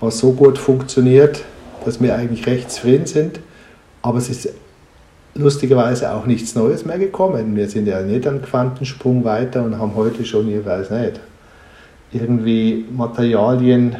was 0.00 0.18
so 0.18 0.32
gut 0.32 0.58
funktioniert, 0.58 1.44
dass 1.84 2.00
wir 2.00 2.14
eigentlich 2.14 2.46
recht 2.46 2.70
zufrieden 2.70 3.06
sind. 3.06 3.40
Aber 4.02 4.18
es 4.18 4.28
ist 4.28 4.50
lustigerweise 5.34 6.12
auch 6.12 6.26
nichts 6.26 6.54
Neues 6.54 6.84
mehr 6.84 6.98
gekommen. 6.98 7.54
Wir 7.56 7.68
sind 7.68 7.86
ja 7.86 8.02
nicht 8.02 8.26
einen 8.26 8.42
Quantensprung 8.42 9.24
weiter 9.24 9.62
und 9.62 9.78
haben 9.78 9.94
heute 9.94 10.24
schon, 10.24 10.48
ich 10.48 10.64
weiß 10.64 10.90
nicht, 10.90 11.20
irgendwie 12.12 12.86
Materialien, 12.90 13.96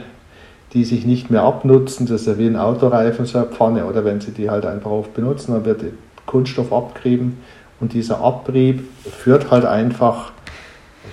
die 0.73 0.85
sich 0.85 1.07
nicht 1.07 1.31
mehr 1.31 1.43
abnutzen. 1.43 2.07
Das 2.07 2.23
ist 2.23 2.27
ja 2.27 2.39
wie 2.39 2.47
ein 2.47 2.57
Autoreifen, 2.57 3.27
so 3.27 3.39
eine 3.39 3.47
Pfanne. 3.47 3.87
Oder 3.87 4.05
wenn 4.05 4.21
Sie 4.21 4.33
die 4.33 4.51
halt 4.51 4.67
einfach 4.67 4.91
oft 4.91 5.15
benutzen, 5.15 5.53
dann 5.53 5.65
wird 5.65 5.83
Kunststoff 6.27 6.73
abgerieben. 6.73 7.39
Und 7.81 7.93
dieser 7.93 8.21
Abrieb 8.21 8.85
führt 9.05 9.51
halt 9.51 9.65
einfach 9.65 10.33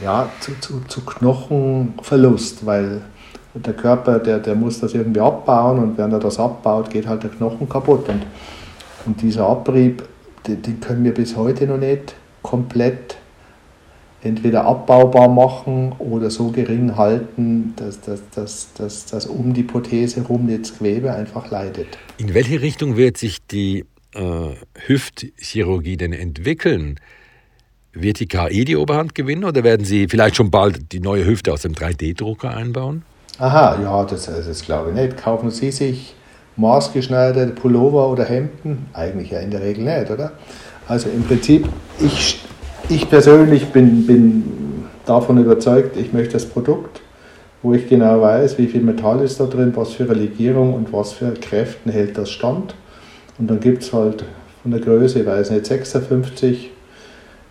ja, 0.04 0.28
zu, 0.40 0.52
zu, 0.60 0.82
zu 0.88 1.02
Knochenverlust, 1.06 2.66
weil 2.66 3.02
der 3.54 3.74
Körper, 3.74 4.20
der, 4.20 4.40
der 4.40 4.56
muss 4.56 4.80
das 4.80 4.94
irgendwie 4.94 5.22
abbauen 5.22 5.80
und 5.80 5.98
während 5.98 6.14
er 6.14 6.20
das 6.20 6.40
abbaut, 6.40 6.90
geht 6.90 7.08
halt 7.08 7.24
der 7.24 7.30
Knochen 7.30 7.70
kaputt. 7.70 8.10
Und, 8.10 8.24
und 9.06 9.22
dieser 9.22 9.48
Abrieb 9.48 10.04
den, 10.48 10.62
den 10.62 10.80
können 10.80 11.04
wir 11.04 11.14
bis 11.14 11.36
heute 11.36 11.68
noch 11.68 11.78
nicht 11.78 12.16
komplett 12.42 13.18
entweder 14.22 14.66
abbaubar 14.66 15.30
machen 15.30 15.94
oder 16.00 16.32
so 16.32 16.50
gering 16.50 16.96
halten, 16.96 17.74
dass, 17.76 18.02
dass, 18.02 18.22
dass, 18.32 18.74
dass, 18.74 19.06
dass 19.06 19.26
um 19.28 19.54
die 19.54 19.64
Prothese 19.64 20.22
herum 20.22 20.50
das 20.62 20.78
Gewebe 20.78 21.14
einfach 21.14 21.52
leidet. 21.52 21.88
In 22.18 22.34
welche 22.34 22.62
Richtung 22.62 22.98
wird 22.98 23.18
sich 23.18 23.46
die 23.46 23.86
äh, 24.14 24.22
Hüftchirurgie 24.88 25.98
denn 25.98 26.14
entwickeln? 26.14 27.00
Wird 27.94 28.20
die 28.20 28.28
KI 28.28 28.66
die 28.66 28.76
Oberhand 28.76 29.16
gewinnen 29.16 29.46
oder 29.46 29.64
werden 29.64 29.86
Sie 29.86 30.08
vielleicht 30.08 30.36
schon 30.36 30.52
bald 30.52 30.92
die 30.92 31.00
neue 31.00 31.26
Hüfte 31.26 31.54
aus 31.54 31.62
dem 31.62 31.74
3D-Drucker 31.74 32.50
einbauen? 32.50 33.04
Aha, 33.38 33.80
ja, 33.82 34.04
das, 34.06 34.26
das 34.26 34.62
glaube 34.64 34.90
ich 34.90 34.96
nicht. 34.96 35.18
Kaufen 35.18 35.52
Sie 35.52 35.72
sich 35.72 36.16
maßgeschneiderte 36.58 37.54
Pullover 37.54 38.10
oder 38.10 38.26
Hemden? 38.26 38.88
Eigentlich 38.94 39.32
ja 39.32 39.40
in 39.40 39.52
der 39.52 39.62
Regel 39.62 39.84
nicht, 39.84 40.12
oder? 40.12 40.34
Also 40.88 41.10
im 41.10 41.24
Prinzip, 41.24 41.68
ich, 42.00 42.44
ich 42.90 43.10
persönlich 43.10 43.72
bin, 43.72 44.06
bin 44.06 44.44
davon 45.06 45.38
überzeugt, 45.38 45.98
ich 45.98 46.14
möchte 46.14 46.34
das 46.34 46.46
Produkt, 46.46 47.02
wo 47.64 47.74
ich 47.74 47.88
genau 47.88 48.22
weiß, 48.22 48.58
wie 48.58 48.68
viel 48.68 48.82
Metall 48.82 49.22
ist 49.22 49.40
da 49.40 49.46
drin, 49.46 49.72
was 49.76 49.94
für 49.94 50.04
eine 50.04 50.14
Legierung 50.14 50.74
und 50.74 50.94
was 50.94 51.14
für 51.14 51.34
Kräften 51.34 51.92
hält 51.92 52.18
das 52.18 52.30
stand. 52.30 52.76
Und 53.38 53.50
dann 53.50 53.60
gibt 53.60 53.84
es 53.84 53.92
halt 53.92 54.24
von 54.62 54.72
der 54.72 54.80
Größe, 54.80 55.20
ich 55.20 55.26
weiß 55.26 55.52
nicht, 55.52 55.66
56 55.66 56.72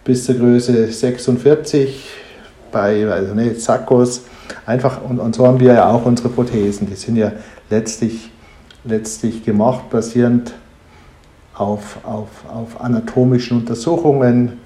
bis 0.05 0.25
zur 0.25 0.37
Größe 0.37 0.87
46 0.87 2.05
bei, 2.71 3.07
also 3.07 3.35
nicht, 3.35 3.61
Sakkos. 3.61 4.23
Einfach, 4.67 5.03
und, 5.03 5.19
und 5.19 5.35
so 5.35 5.47
haben 5.47 5.61
wir 5.61 5.75
ja 5.75 5.91
auch 5.91 6.05
unsere 6.05 6.29
Prothesen. 6.29 6.87
Die 6.89 6.95
sind 6.95 7.17
ja 7.17 7.33
letztlich 7.71 8.31
letztlich 8.85 9.45
gemacht, 9.45 9.91
basierend 9.91 10.55
auf, 11.55 11.99
auf, 12.05 12.29
auf 12.53 12.81
anatomischen 12.81 13.59
Untersuchungen. 13.59 14.61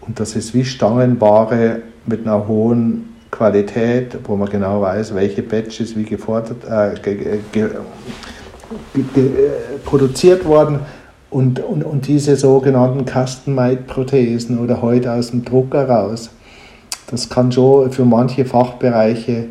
Und 0.00 0.18
das 0.20 0.36
ist 0.36 0.54
wie 0.54 0.64
Stangenware 0.64 1.82
mit 2.06 2.26
einer 2.26 2.46
hohen 2.46 3.08
Qualität, 3.30 4.18
wo 4.24 4.36
man 4.36 4.48
genau 4.48 4.80
weiß, 4.82 5.14
welche 5.14 5.42
Batches 5.42 5.96
wie 5.96 6.04
gefordert, 6.04 6.64
äh, 6.68 7.00
ge, 7.00 7.14
ge, 7.16 7.38
ge, 7.52 7.70
produziert 9.84 10.44
wurden. 10.44 10.80
Und, 11.30 11.60
und, 11.60 11.82
und 11.82 12.06
diese 12.08 12.36
sogenannten 12.36 13.06
Custom-Made-Prothesen 13.06 14.58
oder 14.58 14.82
heute 14.82 15.12
aus 15.12 15.30
dem 15.30 15.44
Drucker 15.44 15.88
raus, 15.88 16.28
das 17.10 17.30
kann 17.30 17.50
schon 17.50 17.90
für 17.90 18.04
manche 18.04 18.44
Fachbereiche 18.44 19.46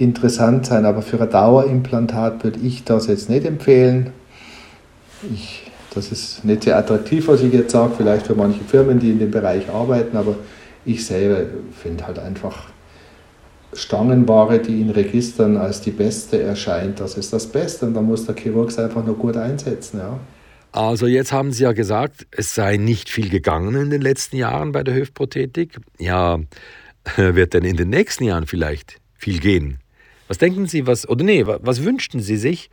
interessant 0.00 0.66
sein, 0.66 0.84
aber 0.84 1.02
für 1.02 1.20
ein 1.20 1.30
Dauerimplantat 1.30 2.42
würde 2.44 2.60
ich 2.60 2.84
das 2.84 3.06
jetzt 3.06 3.28
nicht 3.28 3.44
empfehlen. 3.44 4.12
Ich, 5.32 5.70
das 5.94 6.10
ist 6.12 6.44
nicht 6.44 6.64
sehr 6.64 6.76
attraktiv, 6.76 7.28
was 7.28 7.42
ich 7.42 7.52
jetzt 7.52 7.72
sage, 7.72 7.92
vielleicht 7.96 8.26
für 8.26 8.34
manche 8.34 8.64
Firmen, 8.64 8.98
die 8.98 9.10
in 9.10 9.18
dem 9.18 9.30
Bereich 9.30 9.68
arbeiten, 9.68 10.16
aber 10.16 10.36
ich 10.84 11.04
selber 11.04 11.42
finde 11.72 12.06
halt 12.06 12.18
einfach 12.18 12.70
Stangenware, 13.72 14.58
die 14.58 14.80
in 14.80 14.90
Registern 14.90 15.56
als 15.56 15.80
die 15.80 15.90
beste 15.90 16.40
erscheint, 16.42 17.00
das 17.00 17.16
ist 17.16 17.32
das 17.32 17.46
Beste 17.46 17.86
und 17.86 17.94
da 17.94 18.00
muss 18.00 18.26
der 18.26 18.34
Chirurg 18.34 18.70
es 18.70 18.78
einfach 18.78 19.04
nur 19.04 19.16
gut 19.16 19.36
einsetzen. 19.36 19.98
Ja. 19.98 20.18
Also 20.72 21.06
jetzt 21.06 21.32
haben 21.32 21.52
Sie 21.52 21.64
ja 21.64 21.72
gesagt, 21.72 22.26
es 22.30 22.54
sei 22.54 22.76
nicht 22.76 23.08
viel 23.08 23.28
gegangen 23.28 23.74
in 23.74 23.90
den 23.90 24.00
letzten 24.00 24.36
Jahren 24.36 24.72
bei 24.72 24.82
der 24.82 24.94
Hüftprothetik. 24.94 25.78
Ja, 25.98 26.38
wird 27.16 27.54
denn 27.54 27.64
in 27.64 27.76
den 27.76 27.90
nächsten 27.90 28.24
Jahren 28.24 28.46
vielleicht 28.46 29.00
viel 29.16 29.40
gehen? 29.40 29.78
Was 30.30 30.38
denken 30.38 30.66
Sie, 30.66 30.86
was, 30.86 31.08
oder 31.08 31.24
nee, 31.24 31.44
was 31.44 31.82
wünschten 31.84 32.20
Sie 32.20 32.36
sich, 32.36 32.70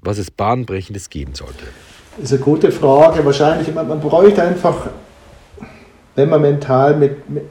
was 0.00 0.16
es 0.16 0.30
Bahnbrechendes 0.30 1.10
geben 1.10 1.34
sollte? 1.34 1.66
Das 2.16 2.30
ist 2.30 2.32
eine 2.32 2.40
gute 2.40 2.72
Frage. 2.72 3.22
Wahrscheinlich, 3.22 3.74
man, 3.74 3.86
man 3.86 4.00
bräuchte 4.00 4.42
einfach, 4.42 4.88
wenn 6.14 6.30
man 6.30 6.40
mental 6.40 6.96
mit, 6.96 7.28
mit, 7.28 7.44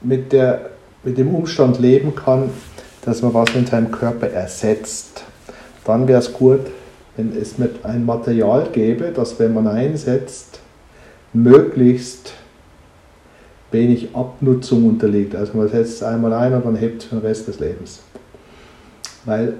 mit, 0.00 0.32
der, 0.32 0.70
mit 1.04 1.18
dem 1.18 1.34
Umstand 1.34 1.78
leben 1.78 2.14
kann, 2.14 2.48
dass 3.02 3.20
man 3.20 3.34
was 3.34 3.54
in 3.54 3.66
seinem 3.66 3.90
Körper 3.90 4.30
ersetzt, 4.30 5.24
dann 5.84 6.08
wäre 6.08 6.20
es 6.20 6.32
gut, 6.32 6.60
wenn 7.18 7.36
es 7.36 7.58
mit 7.58 7.84
ein 7.84 8.06
Material 8.06 8.66
gäbe, 8.72 9.12
das, 9.14 9.38
wenn 9.38 9.52
man 9.52 9.66
einsetzt, 9.66 10.58
möglichst 11.34 12.32
wenig 13.72 14.14
Abnutzung 14.14 14.88
unterliegt. 14.88 15.34
Also 15.34 15.58
man 15.58 15.68
setzt 15.68 15.96
es 15.96 16.02
einmal 16.02 16.32
ein 16.32 16.54
und 16.54 16.64
dann 16.64 16.76
hebt 16.76 17.02
es 17.02 17.08
für 17.10 17.16
den 17.16 17.26
Rest 17.26 17.46
des 17.46 17.60
Lebens. 17.60 18.00
Weil 19.24 19.54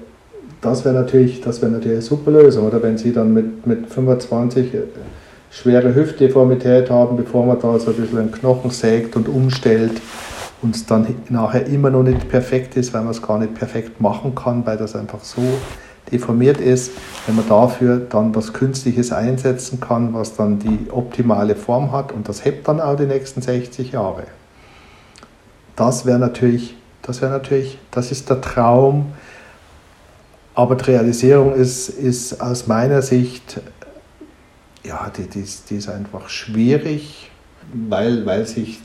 das 0.60 0.84
wäre 0.84 0.94
natürlich, 0.94 1.44
wär 1.44 1.68
natürlich 1.68 1.92
eine 1.92 2.02
super 2.02 2.30
Lösung, 2.30 2.66
oder 2.66 2.82
wenn 2.82 2.98
Sie 2.98 3.12
dann 3.12 3.32
mit, 3.32 3.66
mit 3.66 3.88
25 3.88 4.74
äh, 4.74 4.78
schwere 5.50 5.94
Hüftdeformität 5.94 6.90
haben, 6.90 7.16
bevor 7.16 7.44
man 7.46 7.58
da 7.60 7.78
so 7.78 7.90
ein 7.90 7.96
bisschen 7.96 8.18
einen 8.18 8.32
Knochen 8.32 8.70
sägt 8.70 9.16
und 9.16 9.28
umstellt 9.28 10.00
und 10.62 10.76
es 10.76 10.86
dann 10.86 11.06
nachher 11.28 11.66
immer 11.66 11.90
noch 11.90 12.02
nicht 12.02 12.28
perfekt 12.28 12.76
ist, 12.76 12.92
weil 12.92 13.02
man 13.02 13.10
es 13.10 13.22
gar 13.22 13.38
nicht 13.38 13.54
perfekt 13.54 14.00
machen 14.00 14.34
kann, 14.34 14.64
weil 14.66 14.76
das 14.76 14.94
einfach 14.94 15.24
so 15.24 15.42
deformiert 16.12 16.60
ist, 16.60 16.92
wenn 17.26 17.36
man 17.36 17.48
dafür 17.48 17.98
dann 17.98 18.34
was 18.34 18.52
Künstliches 18.52 19.12
einsetzen 19.12 19.80
kann, 19.80 20.12
was 20.12 20.36
dann 20.36 20.58
die 20.58 20.90
optimale 20.90 21.56
Form 21.56 21.92
hat 21.92 22.12
und 22.12 22.28
das 22.28 22.44
hebt 22.44 22.68
dann 22.68 22.80
auch 22.80 22.96
die 22.96 23.06
nächsten 23.06 23.42
60 23.42 23.92
Jahre. 23.92 24.24
Das 25.76 26.04
wäre 26.06 26.18
natürlich, 26.18 26.76
das 27.02 27.22
wäre 27.22 27.32
natürlich, 27.32 27.78
das 27.90 28.12
ist 28.12 28.28
der 28.28 28.40
Traum, 28.40 29.12
aber 30.60 30.74
die 30.74 30.90
Realisierung 30.90 31.54
ist, 31.54 31.88
ist 31.88 32.38
aus 32.38 32.66
meiner 32.66 33.00
Sicht, 33.00 33.62
ja, 34.84 35.10
die, 35.16 35.22
die, 35.22 35.42
die 35.70 35.76
ist 35.76 35.88
einfach 35.88 36.28
schwierig, 36.28 37.30
weil, 37.72 38.26
weil 38.26 38.46
sich 38.46 38.78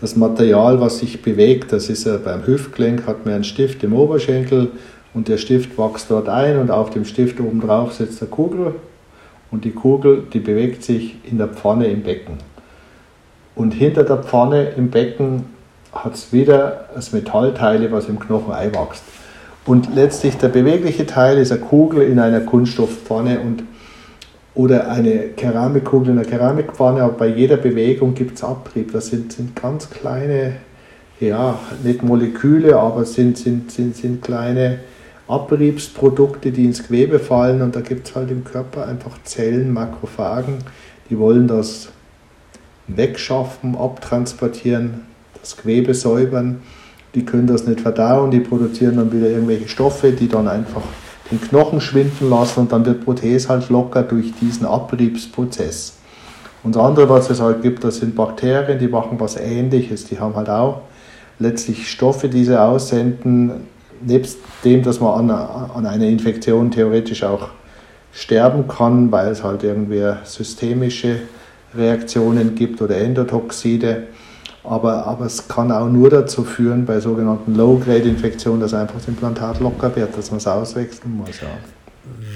das 0.00 0.14
Material, 0.14 0.80
was 0.80 1.00
sich 1.00 1.22
bewegt, 1.22 1.72
das 1.72 1.88
ist 1.88 2.06
ja 2.06 2.16
beim 2.18 2.46
Hüftgelenk, 2.46 3.04
hat 3.08 3.24
man 3.24 3.34
einen 3.34 3.44
Stift 3.44 3.82
im 3.82 3.94
Oberschenkel 3.94 4.70
und 5.12 5.26
der 5.26 5.38
Stift 5.38 5.76
wächst 5.76 6.08
dort 6.08 6.28
ein 6.28 6.56
und 6.56 6.70
auf 6.70 6.90
dem 6.90 7.04
Stift 7.04 7.40
oben 7.40 7.60
drauf 7.60 7.92
sitzt 7.92 8.22
eine 8.22 8.30
Kugel 8.30 8.76
und 9.50 9.64
die 9.64 9.72
Kugel, 9.72 10.22
die 10.32 10.38
bewegt 10.38 10.84
sich 10.84 11.16
in 11.28 11.38
der 11.38 11.48
Pfanne 11.48 11.88
im 11.88 12.04
Becken. 12.04 12.34
Und 13.56 13.72
hinter 13.72 14.04
der 14.04 14.18
Pfanne 14.18 14.70
im 14.76 14.90
Becken 14.90 15.46
hat 15.92 16.14
es 16.14 16.32
wieder 16.32 16.88
das 16.94 17.12
Metallteile, 17.12 17.90
was 17.90 18.08
im 18.08 18.20
Knochen 18.20 18.52
einwächst. 18.52 19.02
Und 19.70 19.94
letztlich 19.94 20.36
der 20.36 20.48
bewegliche 20.48 21.06
Teil 21.06 21.38
ist 21.38 21.52
eine 21.52 21.60
Kugel 21.60 22.02
in 22.02 22.18
einer 22.18 22.40
Kunststoffpfanne 22.40 23.38
und, 23.38 23.62
oder 24.52 24.90
eine 24.90 25.28
Keramikkugel 25.36 26.10
in 26.10 26.18
einer 26.18 26.26
Keramikpfanne, 26.26 27.04
aber 27.04 27.12
bei 27.12 27.28
jeder 27.28 27.56
Bewegung 27.56 28.14
gibt 28.14 28.36
es 28.36 28.42
Abrieb. 28.42 28.90
Das 28.90 29.06
sind, 29.06 29.32
sind 29.32 29.54
ganz 29.54 29.88
kleine, 29.88 30.54
ja, 31.20 31.56
nicht 31.84 32.02
Moleküle, 32.02 32.80
aber 32.80 33.04
sind, 33.04 33.38
sind, 33.38 33.70
sind, 33.70 33.94
sind 33.94 34.22
kleine 34.22 34.80
Abriebsprodukte, 35.28 36.50
die 36.50 36.64
ins 36.64 36.82
Gewebe 36.88 37.20
fallen 37.20 37.62
und 37.62 37.76
da 37.76 37.80
gibt 37.80 38.08
es 38.08 38.16
halt 38.16 38.32
im 38.32 38.42
Körper 38.42 38.88
einfach 38.88 39.22
Zellen, 39.22 39.72
Makrophagen, 39.72 40.54
die 41.10 41.16
wollen 41.16 41.46
das 41.46 41.90
wegschaffen, 42.88 43.76
abtransportieren, 43.76 45.02
das 45.40 45.56
Gewebe 45.56 45.94
säubern. 45.94 46.60
Die 47.14 47.24
können 47.24 47.46
das 47.46 47.66
nicht 47.66 47.80
verdauen, 47.80 48.30
die 48.30 48.40
produzieren 48.40 48.96
dann 48.96 49.12
wieder 49.12 49.28
irgendwelche 49.28 49.68
Stoffe, 49.68 50.12
die 50.12 50.28
dann 50.28 50.46
einfach 50.46 50.82
den 51.30 51.40
Knochen 51.40 51.80
schwinden 51.80 52.30
lassen 52.30 52.60
und 52.60 52.72
dann 52.72 52.84
wird 52.84 53.04
Prothese 53.04 53.48
halt 53.48 53.68
locker 53.68 54.02
durch 54.02 54.32
diesen 54.40 54.66
Abriebsprozess. 54.66 55.94
Und 56.62 56.76
das 56.76 56.82
andere, 56.82 57.08
was 57.08 57.30
es 57.30 57.40
halt 57.40 57.62
gibt, 57.62 57.84
das 57.84 57.96
sind 57.96 58.14
Bakterien, 58.14 58.78
die 58.78 58.88
machen 58.88 59.18
was 59.18 59.36
ähnliches. 59.36 60.04
Die 60.06 60.18
haben 60.18 60.36
halt 60.36 60.50
auch 60.50 60.82
letztlich 61.38 61.90
Stoffe, 61.90 62.28
die 62.28 62.44
sie 62.44 62.60
aussenden, 62.60 63.52
nebst 64.02 64.38
dem, 64.64 64.82
dass 64.82 65.00
man 65.00 65.30
an, 65.30 65.70
an 65.74 65.86
einer 65.86 66.06
Infektion 66.06 66.70
theoretisch 66.70 67.22
auch 67.22 67.48
sterben 68.12 68.68
kann, 68.68 69.10
weil 69.10 69.28
es 69.28 69.42
halt 69.42 69.62
irgendwie 69.62 70.12
systemische 70.24 71.20
Reaktionen 71.74 72.54
gibt 72.54 72.82
oder 72.82 72.96
Endotoxide. 72.96 74.08
Aber, 74.62 75.06
aber 75.06 75.26
es 75.26 75.48
kann 75.48 75.72
auch 75.72 75.88
nur 75.88 76.10
dazu 76.10 76.44
führen, 76.44 76.84
bei 76.84 77.00
sogenannten 77.00 77.54
Low-Grade-Infektionen, 77.54 78.60
dass 78.60 78.74
einfach 78.74 78.96
das 78.96 79.08
Implantat 79.08 79.60
locker 79.60 79.94
wird, 79.96 80.16
dass 80.16 80.30
man 80.30 80.38
es 80.38 80.46
auswechseln 80.46 81.16
muss. 81.16 81.40
Ja. 81.40 81.48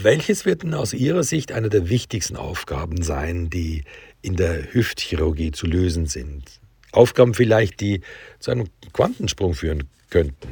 Welches 0.03 0.47
wird 0.47 0.63
denn 0.63 0.75
aus 0.75 0.95
Ihrer 0.95 1.23
Sicht 1.23 1.53
eine 1.53 1.69
der 1.69 1.89
wichtigsten 1.89 2.37
Aufgaben 2.37 3.03
sein, 3.03 3.51
die 3.51 3.85
in 4.23 4.37
der 4.37 4.73
Hüftchirurgie 4.73 5.53
zu 5.53 5.67
lösen 5.67 6.07
sind? 6.07 6.45
Aufgaben 6.93 7.35
vielleicht, 7.35 7.81
die 7.81 8.01
zu 8.39 8.51
einem 8.51 8.69
Quantensprung 8.93 9.55
führen 9.55 9.85
könnten? 10.11 10.49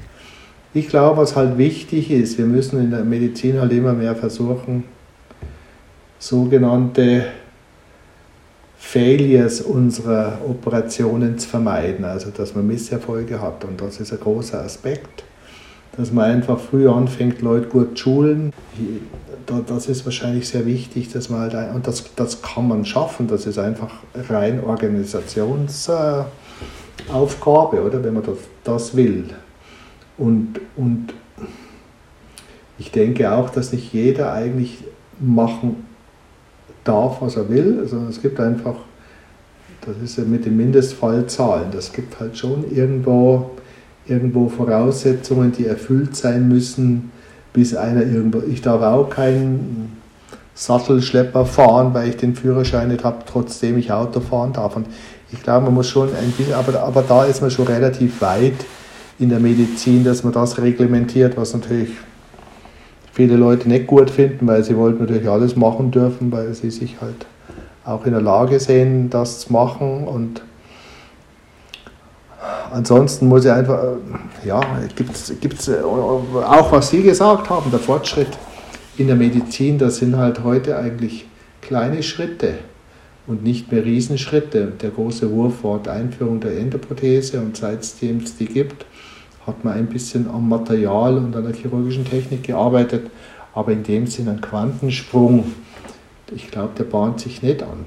Ich 0.74 0.88
glaube, 0.88 1.18
was 1.18 1.36
halt 1.36 1.58
wichtig 1.58 2.10
ist, 2.10 2.38
wir 2.38 2.46
müssen 2.46 2.80
in 2.80 2.90
der 2.90 3.04
Medizin 3.04 3.60
halt 3.60 3.72
immer 3.72 3.92
mehr 3.92 4.16
versuchen, 4.16 4.84
sogenannte 6.18 7.26
Failures 8.84 9.60
unserer 9.62 10.38
Operationen 10.46 11.38
zu 11.38 11.48
vermeiden, 11.48 12.04
also 12.04 12.30
dass 12.30 12.54
man 12.54 12.66
Misserfolge 12.66 13.40
hat. 13.40 13.64
Und 13.64 13.80
das 13.80 14.00
ist 14.00 14.12
ein 14.12 14.20
großer 14.20 14.60
Aspekt, 14.60 15.24
dass 15.96 16.12
man 16.12 16.24
einfach 16.26 16.60
früh 16.60 16.86
anfängt, 16.88 17.40
Leute 17.40 17.68
gut 17.68 17.96
zu 17.96 18.02
schulen. 18.04 18.52
Das 19.46 19.88
ist 19.88 20.04
wahrscheinlich 20.04 20.46
sehr 20.48 20.66
wichtig, 20.66 21.10
dass 21.10 21.30
man 21.30 21.40
halt, 21.40 21.74
und 21.74 21.86
das, 21.86 22.04
das 22.16 22.42
kann 22.42 22.68
man 22.68 22.84
schaffen, 22.84 23.28
das 23.28 23.46
ist 23.46 23.58
einfach 23.58 23.94
rein 24.28 24.62
Organisationsaufgabe, 24.62 26.26
oder, 27.82 28.04
wenn 28.04 28.12
man 28.12 28.24
das, 28.24 28.38
das 28.64 28.94
will. 28.94 29.24
Und, 30.18 30.60
und 30.76 31.14
ich 32.78 32.90
denke 32.90 33.32
auch, 33.32 33.48
dass 33.48 33.72
nicht 33.72 33.92
jeder 33.94 34.34
eigentlich 34.34 34.84
machen 35.18 35.91
darf, 36.84 37.20
was 37.20 37.36
er 37.36 37.48
will, 37.48 37.86
sondern 37.88 38.10
es 38.10 38.20
gibt 38.20 38.40
einfach, 38.40 38.74
das 39.86 39.96
ist 40.02 40.18
ja 40.18 40.24
mit 40.24 40.44
den 40.44 40.56
Mindestfallzahlen, 40.56 41.70
das 41.72 41.92
gibt 41.92 42.18
halt 42.20 42.36
schon 42.36 42.64
irgendwo, 42.70 43.50
irgendwo 44.06 44.48
Voraussetzungen, 44.48 45.52
die 45.52 45.66
erfüllt 45.66 46.16
sein 46.16 46.48
müssen, 46.48 47.10
bis 47.52 47.74
einer 47.74 48.02
irgendwo, 48.02 48.42
ich 48.48 48.62
darf 48.62 48.82
auch 48.82 49.10
keinen 49.10 49.92
Sattelschlepper 50.54 51.46
fahren, 51.46 51.94
weil 51.94 52.10
ich 52.10 52.16
den 52.16 52.34
Führerschein 52.34 52.88
nicht 52.88 53.04
habe, 53.04 53.24
trotzdem 53.26 53.78
ich 53.78 53.90
Auto 53.90 54.20
fahren 54.20 54.52
darf. 54.52 54.76
Und 54.76 54.86
ich 55.32 55.42
glaube, 55.42 55.64
man 55.66 55.74
muss 55.74 55.88
schon 55.88 56.08
ein 56.08 56.30
bisschen, 56.36 56.54
aber, 56.54 56.82
aber 56.82 57.02
da 57.02 57.24
ist 57.24 57.40
man 57.40 57.50
schon 57.50 57.66
relativ 57.66 58.20
weit 58.20 58.64
in 59.18 59.30
der 59.30 59.38
Medizin, 59.38 60.04
dass 60.04 60.24
man 60.24 60.32
das 60.32 60.58
reglementiert, 60.58 61.36
was 61.36 61.54
natürlich 61.54 61.90
viele 63.12 63.36
Leute 63.36 63.68
nicht 63.68 63.86
gut 63.86 64.10
finden, 64.10 64.46
weil 64.46 64.64
sie 64.64 64.76
wollten 64.76 65.00
natürlich 65.00 65.28
alles 65.28 65.54
machen 65.54 65.90
dürfen, 65.90 66.32
weil 66.32 66.52
sie 66.54 66.70
sich 66.70 67.00
halt 67.00 67.26
auch 67.84 68.06
in 68.06 68.12
der 68.12 68.22
Lage 68.22 68.58
sehen, 68.58 69.10
das 69.10 69.40
zu 69.40 69.52
machen. 69.52 70.06
Und 70.06 70.42
ansonsten 72.72 73.28
muss 73.28 73.44
ich 73.44 73.50
einfach, 73.50 73.96
ja, 74.44 74.60
gibt 74.96 75.14
es 75.14 75.70
auch, 75.84 76.72
was 76.72 76.90
Sie 76.90 77.02
gesagt 77.02 77.50
haben, 77.50 77.70
der 77.70 77.80
Fortschritt 77.80 78.38
in 78.96 79.06
der 79.06 79.16
Medizin, 79.16 79.78
das 79.78 79.96
sind 79.96 80.16
halt 80.16 80.42
heute 80.44 80.78
eigentlich 80.78 81.26
kleine 81.60 82.02
Schritte 82.02 82.54
und 83.26 83.42
nicht 83.42 83.70
mehr 83.72 83.84
Riesenschritte. 83.84 84.72
Der 84.80 84.90
große 84.90 85.30
Wurf 85.30 85.64
war 85.64 85.78
die 85.78 85.90
Einführung 85.90 86.40
der 86.40 86.58
Endoprothese 86.58 87.40
und 87.40 87.56
seitdem 87.56 88.18
es 88.18 88.36
die 88.36 88.46
gibt, 88.46 88.84
hat 89.46 89.64
man 89.64 89.74
ein 89.74 89.86
bisschen 89.86 90.28
am 90.28 90.48
Material 90.48 91.16
und 91.16 91.34
an 91.34 91.44
der 91.44 91.54
chirurgischen 91.54 92.04
Technik 92.04 92.44
gearbeitet, 92.44 93.10
aber 93.54 93.72
in 93.72 93.82
dem 93.82 94.06
Sinne 94.06 94.32
ein 94.32 94.40
Quantensprung, 94.40 95.52
ich 96.34 96.50
glaube, 96.50 96.72
der 96.78 96.84
bahnt 96.84 97.20
sich 97.20 97.42
nicht 97.42 97.62
an. 97.62 97.86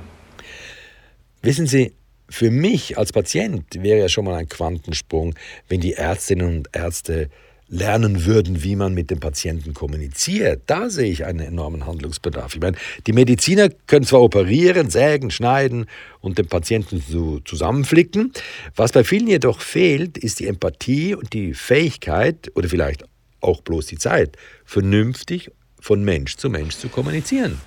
Wissen 1.42 1.68
Sie, 1.68 1.94
für 2.30 2.52
mich 2.52 2.98
als 2.98 3.14
Patient 3.14 3.66
wäre 3.82 4.00
ja 4.00 4.10
schon 4.10 4.26
mal 4.26 4.36
ein 4.36 4.50
Quantensprung, 4.50 5.36
wenn 5.70 5.80
die 5.80 5.94
Ärztinnen 5.94 6.58
und 6.58 6.70
Ärzte 6.74 7.30
lernen 7.68 8.26
würden, 8.26 8.64
wie 8.64 8.76
man 8.76 8.94
mit 8.94 9.10
dem 9.10 9.20
Patienten 9.20 9.74
kommuniziert. 9.74 10.64
Da 10.68 10.90
sehe 10.90 11.12
ich 11.12 11.26
einen 11.26 11.40
enormen 11.40 11.86
Handlungsbedarf. 11.86 12.56
Ich 12.56 12.62
meine, 12.62 12.78
die 13.08 13.14
Mediziner 13.14 13.70
können 13.88 14.06
zwar 14.06 14.22
operieren, 14.22 14.90
sägen, 14.90 15.32
schneiden 15.32 15.88
und 16.22 16.38
den 16.38 16.48
Patienten 16.48 17.04
so 17.08 17.40
zusammenflicken. 17.40 18.32
Was 18.76 18.92
bei 18.92 19.04
vielen 19.04 19.28
jedoch 19.28 19.62
fehlt, 19.62 20.18
ist 20.18 20.40
die 20.40 20.48
Empathie 20.48 21.16
und 21.16 21.34
die 21.34 21.54
Fähigkeit 21.54 22.52
oder 22.56 22.70
vielleicht 22.70 23.04
auch 23.42 23.62
bloß 23.62 23.88
die 23.88 23.98
Zeit, 23.98 24.38
vernünftig 24.64 25.52
von 25.80 26.04
Mensch 26.04 26.38
zu 26.38 26.50
Mensch 26.50 26.78
zu 26.78 26.90
kommunizieren. 26.90 27.60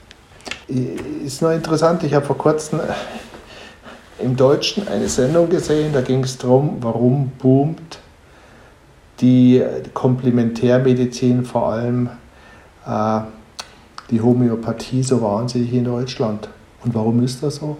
Ist 1.25 1.43
nur 1.43 1.53
interessant, 1.53 2.03
ich 2.03 2.15
habe 2.15 2.27
vor 2.27 2.39
kurzem 2.39 2.81
im 4.19 4.37
Deutschen 4.37 4.89
eine 4.89 5.09
Sendung 5.09 5.49
gesehen, 5.49 5.93
da 5.93 6.01
ging 6.01 6.25
es 6.25 6.39
darum, 6.39 6.79
warum 6.81 7.31
boomt 7.39 7.99
die 9.21 9.63
Komplementärmedizin, 9.95 11.45
vor 11.45 11.69
allem 11.69 12.09
äh, 12.87 13.21
die 14.11 14.21
Homöopathie, 14.21 15.03
so 15.03 15.21
wahnsinnig 15.23 15.73
in 15.73 15.85
Deutschland. 15.85 16.49
Und 16.85 16.95
warum 16.95 17.23
ist 17.23 17.43
das 17.43 17.57
so? 17.57 17.77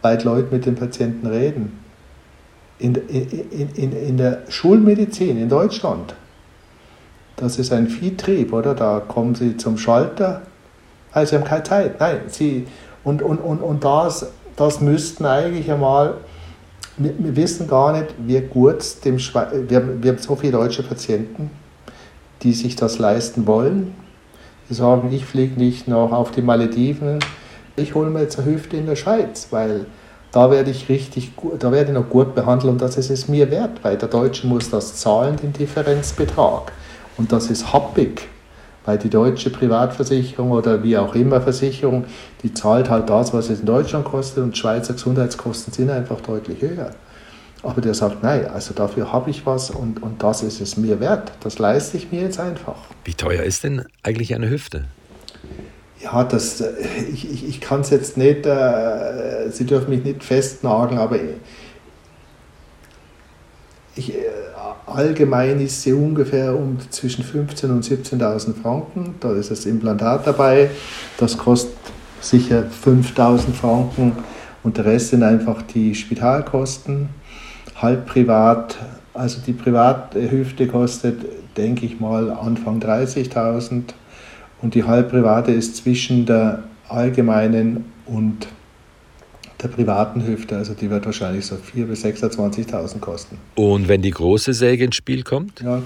Weil 0.00 0.20
Leute 0.22 0.48
mit 0.52 0.66
den 0.66 0.74
Patienten 0.74 1.26
reden. 1.26 1.78
In, 2.78 2.94
in, 2.94 3.68
in, 3.74 3.92
in 3.92 4.16
der 4.16 4.42
Schulmedizin 4.48 5.38
in 5.38 5.48
Deutschland, 5.48 6.16
das 7.36 7.58
ist 7.58 7.72
ein 7.72 7.86
Viehtrieb, 7.86 8.52
oder? 8.52 8.74
Da 8.74 9.00
kommen 9.00 9.34
sie 9.34 9.56
zum 9.56 9.78
Schalter, 9.78 10.42
also 11.12 11.30
sie 11.30 11.36
haben 11.36 11.44
keine 11.44 11.62
Zeit. 11.62 12.00
Nein, 12.00 12.22
sie, 12.26 12.66
und, 13.04 13.22
und, 13.22 13.38
und, 13.38 13.60
und 13.60 13.84
das, 13.84 14.32
das 14.56 14.80
müssten 14.80 15.26
eigentlich 15.26 15.70
einmal 15.70 16.14
wir, 16.96 17.14
wir, 17.18 17.36
wissen 17.36 17.68
gar 17.68 17.92
nicht, 17.92 18.14
wie 18.18 18.40
gut 18.40 19.04
dem 19.04 19.18
Schwe 19.18 19.64
wir, 19.68 20.02
wir 20.02 20.12
haben 20.12 20.18
so 20.18 20.36
viele 20.36 20.52
deutsche 20.52 20.82
Patienten, 20.82 21.50
die 22.42 22.52
sich 22.52 22.76
das 22.76 22.98
leisten 22.98 23.46
wollen. 23.46 23.94
Die 24.68 24.74
sagen, 24.74 25.12
ich 25.12 25.24
fliege 25.24 25.58
nicht 25.58 25.88
noch 25.88 26.12
auf 26.12 26.30
die 26.30 26.42
Malediven, 26.42 27.18
ich 27.76 27.94
hole 27.94 28.10
mir 28.10 28.20
jetzt 28.20 28.38
eine 28.38 28.50
Hüfte 28.50 28.76
in 28.76 28.86
der 28.86 28.96
Schweiz, 28.96 29.48
weil 29.50 29.86
da 30.30 30.50
werde 30.50 30.70
ich 30.70 30.88
richtig 30.88 31.36
gut, 31.36 31.62
da 31.62 31.72
werde 31.72 31.92
ich 31.92 31.98
noch 31.98 32.08
gut 32.08 32.34
behandelt 32.34 32.72
und 32.72 32.80
das 32.80 32.96
ist 32.96 33.10
es 33.10 33.28
mir 33.28 33.50
wert, 33.50 33.82
weil 33.82 33.96
der 33.96 34.08
Deutsche 34.08 34.46
muss 34.46 34.70
das 34.70 34.96
zahlen, 34.96 35.36
den 35.36 35.52
Differenzbetrag. 35.52 36.72
Und 37.18 37.32
das 37.32 37.50
ist 37.50 37.72
happig. 37.72 38.28
Weil 38.84 38.98
die 38.98 39.10
deutsche 39.10 39.50
Privatversicherung 39.50 40.50
oder 40.50 40.82
wie 40.82 40.96
auch 40.96 41.14
immer 41.14 41.40
Versicherung, 41.40 42.04
die 42.42 42.52
zahlt 42.52 42.90
halt 42.90 43.08
das, 43.08 43.32
was 43.32 43.48
es 43.48 43.60
in 43.60 43.66
Deutschland 43.66 44.04
kostet 44.04 44.42
und 44.42 44.56
Schweizer 44.56 44.94
Gesundheitskosten 44.94 45.72
sind 45.72 45.90
einfach 45.90 46.20
deutlich 46.20 46.60
höher. 46.60 46.90
Aber 47.62 47.80
der 47.80 47.94
sagt, 47.94 48.24
nein, 48.24 48.46
also 48.46 48.74
dafür 48.74 49.12
habe 49.12 49.30
ich 49.30 49.46
was 49.46 49.70
und, 49.70 50.02
und 50.02 50.22
das 50.22 50.42
ist 50.42 50.60
es 50.60 50.76
mir 50.76 50.98
wert. 50.98 51.32
Das 51.40 51.60
leiste 51.60 51.96
ich 51.96 52.10
mir 52.10 52.22
jetzt 52.22 52.40
einfach. 52.40 52.76
Wie 53.04 53.14
teuer 53.14 53.44
ist 53.44 53.62
denn 53.62 53.84
eigentlich 54.02 54.34
eine 54.34 54.50
Hüfte? 54.50 54.86
Ja, 56.02 56.24
das, 56.24 56.60
äh, 56.60 56.72
ich, 57.12 57.30
ich, 57.30 57.48
ich 57.48 57.60
kann 57.60 57.82
es 57.82 57.90
jetzt 57.90 58.16
nicht, 58.16 58.44
äh, 58.46 59.50
Sie 59.50 59.64
dürfen 59.64 59.90
mich 59.90 60.02
nicht 60.02 60.24
festnageln, 60.24 60.98
aber 60.98 61.16
ich, 63.94 64.14
äh, 64.14 64.18
allgemein 64.86 65.60
ist 65.60 65.82
sie 65.82 65.92
ungefähr 65.92 66.54
um 66.54 66.78
zwischen 66.90 67.24
15.000 67.24 67.70
und 67.70 67.84
17.000 67.84 68.54
Franken. 68.54 69.14
Da 69.20 69.32
ist 69.32 69.50
das 69.50 69.66
Implantat 69.66 70.26
dabei. 70.26 70.70
Das 71.18 71.36
kostet 71.36 71.76
sicher 72.20 72.64
5.000 72.84 73.52
Franken 73.52 74.12
und 74.62 74.76
der 74.76 74.84
Rest 74.86 75.10
sind 75.10 75.22
einfach 75.22 75.62
die 75.62 75.94
Spitalkosten. 75.94 77.08
Halb 77.76 78.06
privat, 78.06 78.76
also 79.12 79.40
die 79.44 79.52
Privathüfte 79.52 80.68
kostet, 80.68 81.24
denke 81.56 81.84
ich 81.84 82.00
mal, 82.00 82.30
Anfang 82.30 82.80
30.000 82.80 83.82
und 84.62 84.74
die 84.74 84.84
halb 84.84 85.10
private 85.10 85.50
ist 85.50 85.76
zwischen 85.76 86.24
der 86.24 86.62
allgemeinen 86.88 87.92
und 88.06 88.46
der 89.62 89.68
privaten 89.68 90.26
Hüfte. 90.26 90.56
Also 90.56 90.74
die 90.74 90.90
wird 90.90 91.06
wahrscheinlich 91.06 91.46
so 91.46 91.54
4.000 91.54 91.86
bis 91.86 92.04
26.000 92.04 92.98
kosten. 92.98 93.38
Und 93.54 93.88
wenn 93.88 94.02
die 94.02 94.10
große 94.10 94.52
Säge 94.52 94.84
ins 94.84 94.96
Spiel 94.96 95.22
kommt? 95.22 95.60
Ja, 95.60 95.80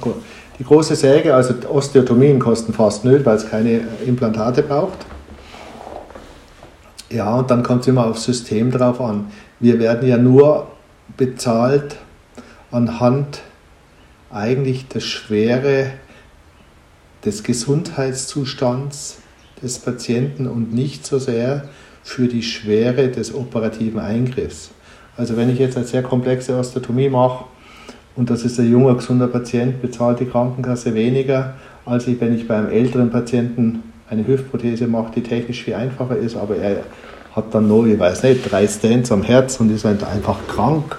die 0.58 0.64
große 0.64 0.96
Säge, 0.96 1.34
also 1.34 1.54
Osteotomien 1.68 2.38
kosten 2.38 2.72
fast 2.72 3.04
nicht, 3.04 3.24
weil 3.24 3.36
es 3.36 3.48
keine 3.48 3.82
Implantate 4.06 4.62
braucht. 4.62 4.98
Ja, 7.10 7.36
und 7.36 7.50
dann 7.50 7.62
kommt 7.62 7.82
es 7.82 7.88
immer 7.88 8.06
aufs 8.06 8.24
System 8.24 8.70
drauf 8.70 9.00
an. 9.00 9.26
Wir 9.60 9.78
werden 9.78 10.08
ja 10.08 10.16
nur 10.16 10.66
bezahlt 11.16 11.96
anhand 12.70 13.42
eigentlich 14.30 14.88
der 14.88 15.00
Schwere 15.00 15.92
des 17.24 17.42
Gesundheitszustands 17.42 19.18
des 19.62 19.78
Patienten 19.78 20.46
und 20.46 20.74
nicht 20.74 21.06
so 21.06 21.18
sehr 21.18 21.68
für 22.06 22.28
die 22.28 22.42
Schwere 22.44 23.08
des 23.08 23.34
operativen 23.34 23.98
Eingriffs. 23.98 24.70
Also 25.16 25.36
wenn 25.36 25.50
ich 25.50 25.58
jetzt 25.58 25.76
eine 25.76 25.84
sehr 25.84 26.04
komplexe 26.04 26.56
Osteotomie 26.56 27.08
mache 27.08 27.46
und 28.14 28.30
das 28.30 28.44
ist 28.44 28.60
ein 28.60 28.70
junger, 28.70 28.94
gesunder 28.94 29.26
Patient, 29.26 29.82
bezahlt 29.82 30.20
die 30.20 30.26
Krankenkasse 30.26 30.94
weniger, 30.94 31.54
als 31.84 32.06
ich, 32.06 32.20
wenn 32.20 32.36
ich 32.36 32.46
bei 32.46 32.58
einem 32.58 32.70
älteren 32.70 33.10
Patienten 33.10 33.82
eine 34.08 34.24
Hüftprothese 34.24 34.86
mache, 34.86 35.14
die 35.16 35.22
technisch 35.22 35.64
viel 35.64 35.74
einfacher 35.74 36.16
ist, 36.16 36.36
aber 36.36 36.56
er 36.56 36.84
hat 37.32 37.52
dann 37.52 37.66
noch, 37.66 37.84
ich 37.84 37.98
weiß 37.98 38.22
nicht, 38.22 38.50
drei 38.50 38.68
Stents 38.68 39.10
am 39.10 39.24
Herz 39.24 39.58
und 39.58 39.74
ist 39.74 39.84
halt 39.84 40.04
einfach 40.04 40.38
krank. 40.46 40.96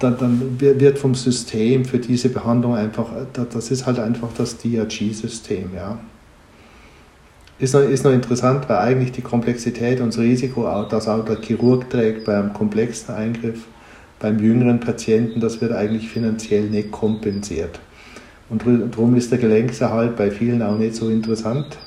Dann, 0.00 0.18
dann 0.18 0.56
wird 0.60 0.98
vom 0.98 1.14
System 1.14 1.86
für 1.86 1.98
diese 1.98 2.28
Behandlung 2.28 2.74
einfach, 2.74 3.06
das 3.32 3.70
ist 3.70 3.86
halt 3.86 3.98
einfach 3.98 4.28
das 4.36 4.58
DRG-System, 4.58 5.70
ja. 5.74 5.98
Ist 7.58 7.72
noch, 7.72 7.82
ist 7.82 8.04
noch 8.04 8.12
interessant, 8.12 8.68
weil 8.68 8.78
eigentlich 8.78 9.12
die 9.12 9.22
Komplexität 9.22 10.00
und 10.00 10.08
das 10.08 10.18
Risiko, 10.18 10.68
das 10.90 11.06
auch 11.06 11.24
der 11.24 11.40
Chirurg 11.40 11.88
trägt 11.88 12.24
beim 12.24 12.52
komplexen 12.52 13.14
Eingriff, 13.14 13.60
beim 14.18 14.40
jüngeren 14.40 14.80
Patienten, 14.80 15.38
das 15.38 15.60
wird 15.60 15.70
eigentlich 15.70 16.08
finanziell 16.08 16.64
nicht 16.64 16.90
kompensiert. 16.90 17.78
Und 18.50 18.64
darum 18.66 19.14
ist 19.14 19.30
der 19.30 19.38
Gelenkserhalt 19.38 20.16
bei 20.16 20.32
vielen 20.32 20.62
auch 20.62 20.76
nicht 20.76 20.96
so 20.96 21.08
interessant. 21.08 21.78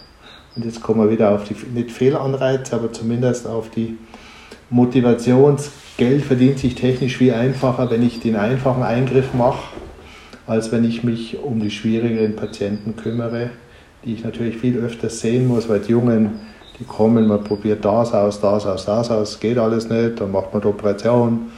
Und 0.56 0.66
jetzt 0.66 0.82
kommen 0.82 1.02
wir 1.02 1.12
wieder 1.12 1.32
auf 1.32 1.44
die, 1.44 1.56
nicht 1.74 1.92
Fehlanreize, 1.92 2.74
aber 2.74 2.92
zumindest 2.94 3.46
auf 3.46 3.70
die 3.70 3.98
Motivation. 4.70 5.58
Geld 5.98 6.24
verdient 6.24 6.60
sich 6.60 6.76
technisch 6.76 7.18
viel 7.18 7.34
einfacher, 7.34 7.92
wenn 7.92 8.06
ich 8.06 8.20
den 8.22 8.38
einfachen 8.38 8.84
Eingriff 8.84 9.34
mache, 9.34 9.76
als 10.46 10.72
wenn 10.72 10.86
ich 10.86 11.04
mich 11.04 11.38
um 11.40 11.60
die 11.60 11.72
schwierigeren 11.72 12.36
Patienten 12.36 12.96
kümmere 12.96 13.50
die 14.08 14.14
ich 14.14 14.24
natürlich 14.24 14.58
viel 14.58 14.78
öfter 14.78 15.10
sehen 15.10 15.48
muss, 15.48 15.68
weil 15.68 15.82
die 15.82 15.92
Jungen, 15.92 16.40
die 16.80 16.86
kommen, 16.86 17.28
man 17.28 17.44
probiert 17.44 17.84
das 17.84 18.14
aus, 18.14 18.40
das 18.40 18.66
aus, 18.66 18.86
das 18.86 19.12
aus, 19.12 19.40
geht 19.40 19.58
alles 19.58 19.90
nicht, 19.90 20.22
dann 20.22 20.32
macht 20.32 20.54
man 20.54 20.62
die 20.62 20.68
Operation, 20.70 21.52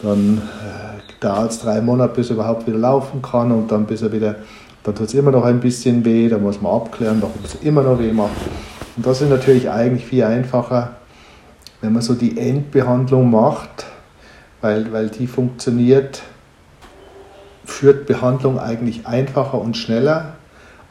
dann 0.00 0.38
äh, 0.38 1.20
dauert 1.20 1.50
es 1.50 1.58
drei 1.58 1.80
Monate, 1.80 2.14
bis 2.14 2.30
er 2.30 2.36
überhaupt 2.36 2.68
wieder 2.68 2.78
laufen 2.78 3.20
kann 3.20 3.50
und 3.50 3.72
dann 3.72 3.84
bis 3.86 4.02
er 4.02 4.12
wieder, 4.12 4.36
dann 4.84 4.94
tut 4.94 5.08
es 5.08 5.14
immer 5.14 5.32
noch 5.32 5.44
ein 5.44 5.58
bisschen 5.58 6.04
weh, 6.04 6.28
da 6.28 6.38
muss 6.38 6.62
man 6.62 6.72
abklären, 6.72 7.20
warum 7.20 7.34
es 7.44 7.56
immer 7.62 7.82
noch 7.82 7.98
weh 7.98 8.12
macht. 8.12 8.30
Und 8.96 9.04
das 9.04 9.20
ist 9.20 9.30
natürlich 9.30 9.68
eigentlich 9.68 10.04
viel 10.04 10.22
einfacher, 10.22 10.92
wenn 11.80 11.92
man 11.92 12.02
so 12.02 12.14
die 12.14 12.38
Endbehandlung 12.38 13.28
macht, 13.28 13.86
weil, 14.60 14.92
weil 14.92 15.08
die 15.08 15.26
funktioniert, 15.26 16.22
führt 17.64 18.06
Behandlung 18.06 18.60
eigentlich 18.60 19.04
einfacher 19.08 19.60
und 19.60 19.76
schneller 19.76 20.34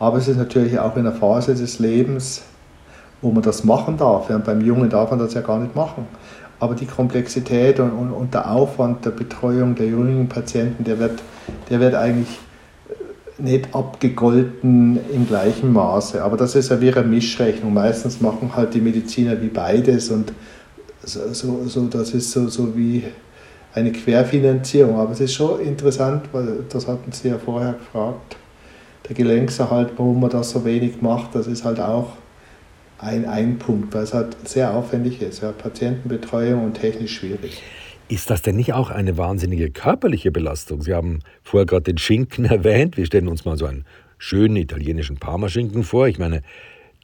aber 0.02 0.18
es 0.18 0.28
ist 0.28 0.38
natürlich 0.38 0.80
auch 0.80 0.96
in 0.96 1.06
einer 1.06 1.16
Phase 1.16 1.54
des 1.54 1.78
Lebens, 1.78 2.42
wo 3.22 3.30
man 3.32 3.44
das 3.44 3.64
machen 3.64 3.98
darf. 3.98 4.32
Ja, 4.32 4.40
beim 4.40 4.60
Jungen 4.60 4.90
darf 4.90 5.12
man 5.12 5.20
das 5.20 5.36
ja 5.36 5.42
gar 5.42 5.60
nicht 5.60 5.76
machen. 5.76 6.08
Aber 6.60 6.74
die 6.74 6.88
Komplexität 6.88 7.80
und, 7.80 7.92
und, 7.92 8.10
und 8.10 8.34
der 8.34 8.50
Aufwand 8.50 9.06
der 9.06 9.12
Betreuung 9.12 9.76
der 9.76 9.86
jungen 9.86 10.28
Patienten, 10.28 10.86
der 10.86 10.98
wird, 10.98 11.22
der 11.70 11.80
wird 11.80 11.94
eigentlich 11.94 12.40
nicht 13.38 13.76
abgegolten 13.76 15.00
im 15.14 15.28
gleichen 15.28 15.72
Maße. 15.72 16.24
Aber 16.24 16.36
das 16.36 16.56
ist 16.56 16.72
ja 16.72 16.82
wie 16.82 16.92
eine 16.92 17.08
Mischrechnung. 17.08 17.72
Meistens 17.72 18.22
machen 18.22 18.56
halt 18.56 18.74
die 18.74 18.82
Mediziner 18.82 19.40
wie 19.40 19.50
beides 19.50 20.10
und 20.10 20.34
so, 21.04 21.32
so, 21.32 21.68
so 21.68 21.86
das 21.86 22.16
ist 22.16 22.32
so, 22.32 22.48
so 22.48 22.76
wie 22.76 23.04
eine 23.76 23.92
Querfinanzierung. 23.92 25.00
Aber 25.00 25.12
es 25.12 25.20
ist 25.20 25.36
schon 25.36 25.60
interessant, 25.60 26.24
weil 26.32 26.66
das 26.70 26.88
hatten 26.88 27.12
Sie 27.12 27.28
ja 27.28 27.38
vorher 27.38 27.74
gefragt 27.74 28.38
der 29.08 29.16
Gelenkserhalt, 29.16 29.94
warum 29.98 30.22
man 30.22 30.30
das 30.30 30.52
so 30.52 30.66
wenig 30.66 31.02
macht, 31.02 31.36
das 31.36 31.48
ist 31.48 31.66
halt 31.66 31.80
auch 31.80 32.14
ein, 33.00 33.26
ein 33.26 33.58
Punkt, 33.58 33.94
weil 33.94 34.04
es 34.04 34.14
halt 34.14 34.38
sehr 34.48 34.74
aufwendig 34.74 35.22
ist. 35.22 35.42
Ja, 35.42 35.52
Patientenbetreuung 35.52 36.64
und 36.64 36.74
technisch 36.76 37.16
schwierig. 37.16 37.62
Ist 38.08 38.30
das 38.30 38.42
denn 38.42 38.58
nicht 38.58 38.74
auch 38.74 38.92
eine 38.92 39.18
wahnsinnige 39.18 39.72
körperliche 39.72 40.32
Belastung? 40.32 40.82
Sie 40.82 40.94
haben 40.94 41.20
vorher 41.44 41.66
gerade 41.66 41.84
den 41.84 41.98
Schinken 41.98 42.46
erwähnt. 42.46 42.98
Wir 42.98 43.06
stellen 43.06 43.28
uns 43.28 43.46
mal 43.46 43.58
so 43.58 43.66
einen 43.66 43.86
schönen 44.18 44.56
italienischen 44.56 45.18
Parmaschinken 45.18 45.84
vor. 45.84 46.08
Ich 46.08 46.20
meine, 46.20 46.42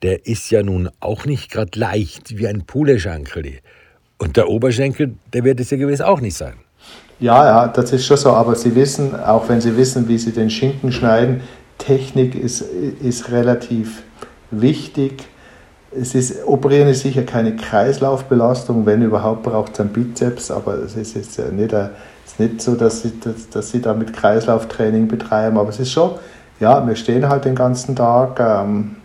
der 0.03 0.27
ist 0.27 0.51
ja 0.51 0.61
nun 0.61 0.89
auch 0.99 1.25
nicht 1.25 1.49
gerade 1.49 1.79
leicht 1.79 2.37
wie 2.37 2.47
ein 2.47 2.65
Puleschankel. 2.65 3.59
Und 4.19 4.37
der 4.37 4.49
Oberschenkel, 4.49 5.15
der 5.33 5.43
wird 5.43 5.59
es 5.59 5.71
ja 5.71 5.77
gewiss 5.77 6.01
auch 6.01 6.21
nicht 6.21 6.35
sein. 6.35 6.53
Ja, 7.19 7.45
ja, 7.45 7.67
das 7.67 7.91
ist 7.91 8.05
schon 8.05 8.17
so. 8.17 8.31
Aber 8.31 8.55
Sie 8.55 8.75
wissen, 8.75 9.15
auch 9.15 9.49
wenn 9.49 9.61
Sie 9.61 9.75
wissen, 9.75 10.07
wie 10.07 10.17
Sie 10.17 10.31
den 10.31 10.49
Schinken 10.49 10.91
schneiden, 10.91 11.41
Technik 11.77 12.35
ist, 12.35 12.61
ist 12.61 13.31
relativ 13.31 14.03
wichtig. 14.51 15.23
Es 15.91 16.15
ist, 16.15 16.45
Operieren 16.45 16.89
ist 16.89 17.01
sicher 17.01 17.23
keine 17.23 17.55
Kreislaufbelastung, 17.55 18.85
wenn 18.85 19.01
überhaupt 19.01 19.43
braucht 19.43 19.73
es 19.73 19.79
einen 19.79 19.89
Bizeps, 19.89 20.51
aber 20.51 20.75
es 20.75 20.95
ist 20.95 21.15
jetzt 21.15 21.39
nicht, 21.53 21.73
ist 21.73 22.39
nicht 22.39 22.61
so, 22.61 22.75
dass 22.75 23.01
sie, 23.01 23.13
dass, 23.19 23.49
dass 23.49 23.71
sie 23.71 23.81
da 23.81 23.93
mit 23.93 24.13
Kreislauftraining 24.13 25.07
betreiben, 25.07 25.57
aber 25.57 25.69
es 25.69 25.79
ist 25.79 25.91
schon, 25.91 26.11
ja, 26.59 26.85
wir 26.85 26.95
stehen 26.95 27.27
halt 27.29 27.45
den 27.45 27.55
ganzen 27.55 27.95
Tag, 27.95 28.39
ähm, 28.39 28.97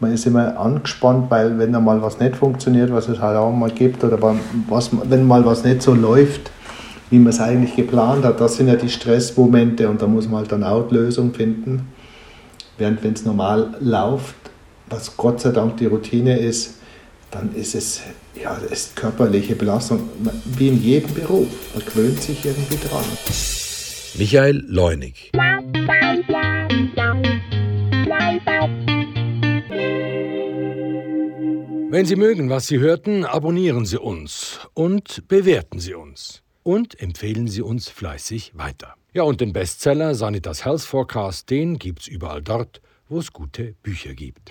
man 0.00 0.12
ist 0.12 0.26
immer 0.26 0.58
angespannt, 0.58 1.30
weil 1.30 1.58
wenn 1.58 1.72
da 1.72 1.80
mal 1.80 2.02
was 2.02 2.18
nicht 2.18 2.36
funktioniert, 2.36 2.92
was 2.92 3.08
es 3.08 3.20
halt 3.20 3.36
auch 3.36 3.52
mal 3.52 3.70
gibt, 3.70 4.04
oder 4.04 4.18
was, 4.68 4.90
wenn 5.04 5.26
mal 5.26 5.44
was 5.46 5.64
nicht 5.64 5.80
so 5.80 5.94
läuft, 5.94 6.50
wie 7.10 7.18
man 7.18 7.28
es 7.28 7.40
eigentlich 7.40 7.76
geplant 7.76 8.24
hat, 8.24 8.40
das 8.40 8.56
sind 8.56 8.68
ja 8.68 8.76
die 8.76 8.88
Stressmomente 8.88 9.88
und 9.88 10.02
da 10.02 10.06
muss 10.06 10.28
man 10.28 10.40
halt 10.40 10.52
dann 10.52 10.64
auch 10.64 10.90
Lösung 10.90 11.32
finden. 11.32 11.88
Während 12.78 13.02
wenn 13.02 13.14
es 13.14 13.24
normal 13.24 13.76
läuft, 13.80 14.34
was 14.88 15.16
Gott 15.16 15.40
sei 15.40 15.50
Dank 15.50 15.78
die 15.78 15.86
Routine 15.86 16.38
ist, 16.38 16.74
dann 17.30 17.54
ist 17.54 17.74
es 17.74 18.02
ja, 18.40 18.54
ist 18.56 18.96
körperliche 18.96 19.56
Belastung, 19.56 20.08
wie 20.44 20.68
in 20.68 20.82
jedem 20.82 21.14
Beruf. 21.14 21.48
Man 21.74 21.84
gewöhnt 21.84 22.22
sich 22.22 22.44
irgendwie 22.44 22.76
dran. 22.76 23.04
Michael 24.18 24.64
Leunig. 24.68 25.32
Wenn 31.88 32.04
Sie 32.04 32.16
mögen, 32.16 32.50
was 32.50 32.66
Sie 32.66 32.78
hörten, 32.78 33.24
abonnieren 33.24 33.86
Sie 33.86 33.98
uns 33.98 34.60
und 34.74 35.28
bewerten 35.28 35.78
Sie 35.78 35.94
uns. 35.94 36.42
Und 36.62 37.00
empfehlen 37.00 37.48
Sie 37.48 37.62
uns 37.62 37.88
fleißig 37.88 38.52
weiter. 38.54 38.96
Ja, 39.16 39.22
und 39.22 39.40
den 39.40 39.54
Bestseller 39.54 40.14
Sanitas 40.14 40.66
Health 40.66 40.82
Forecast, 40.82 41.48
den 41.48 41.78
gibt's 41.78 42.06
überall 42.06 42.42
dort, 42.42 42.82
wo 43.08 43.18
es 43.18 43.32
gute 43.32 43.74
Bücher 43.82 44.12
gibt. 44.12 44.50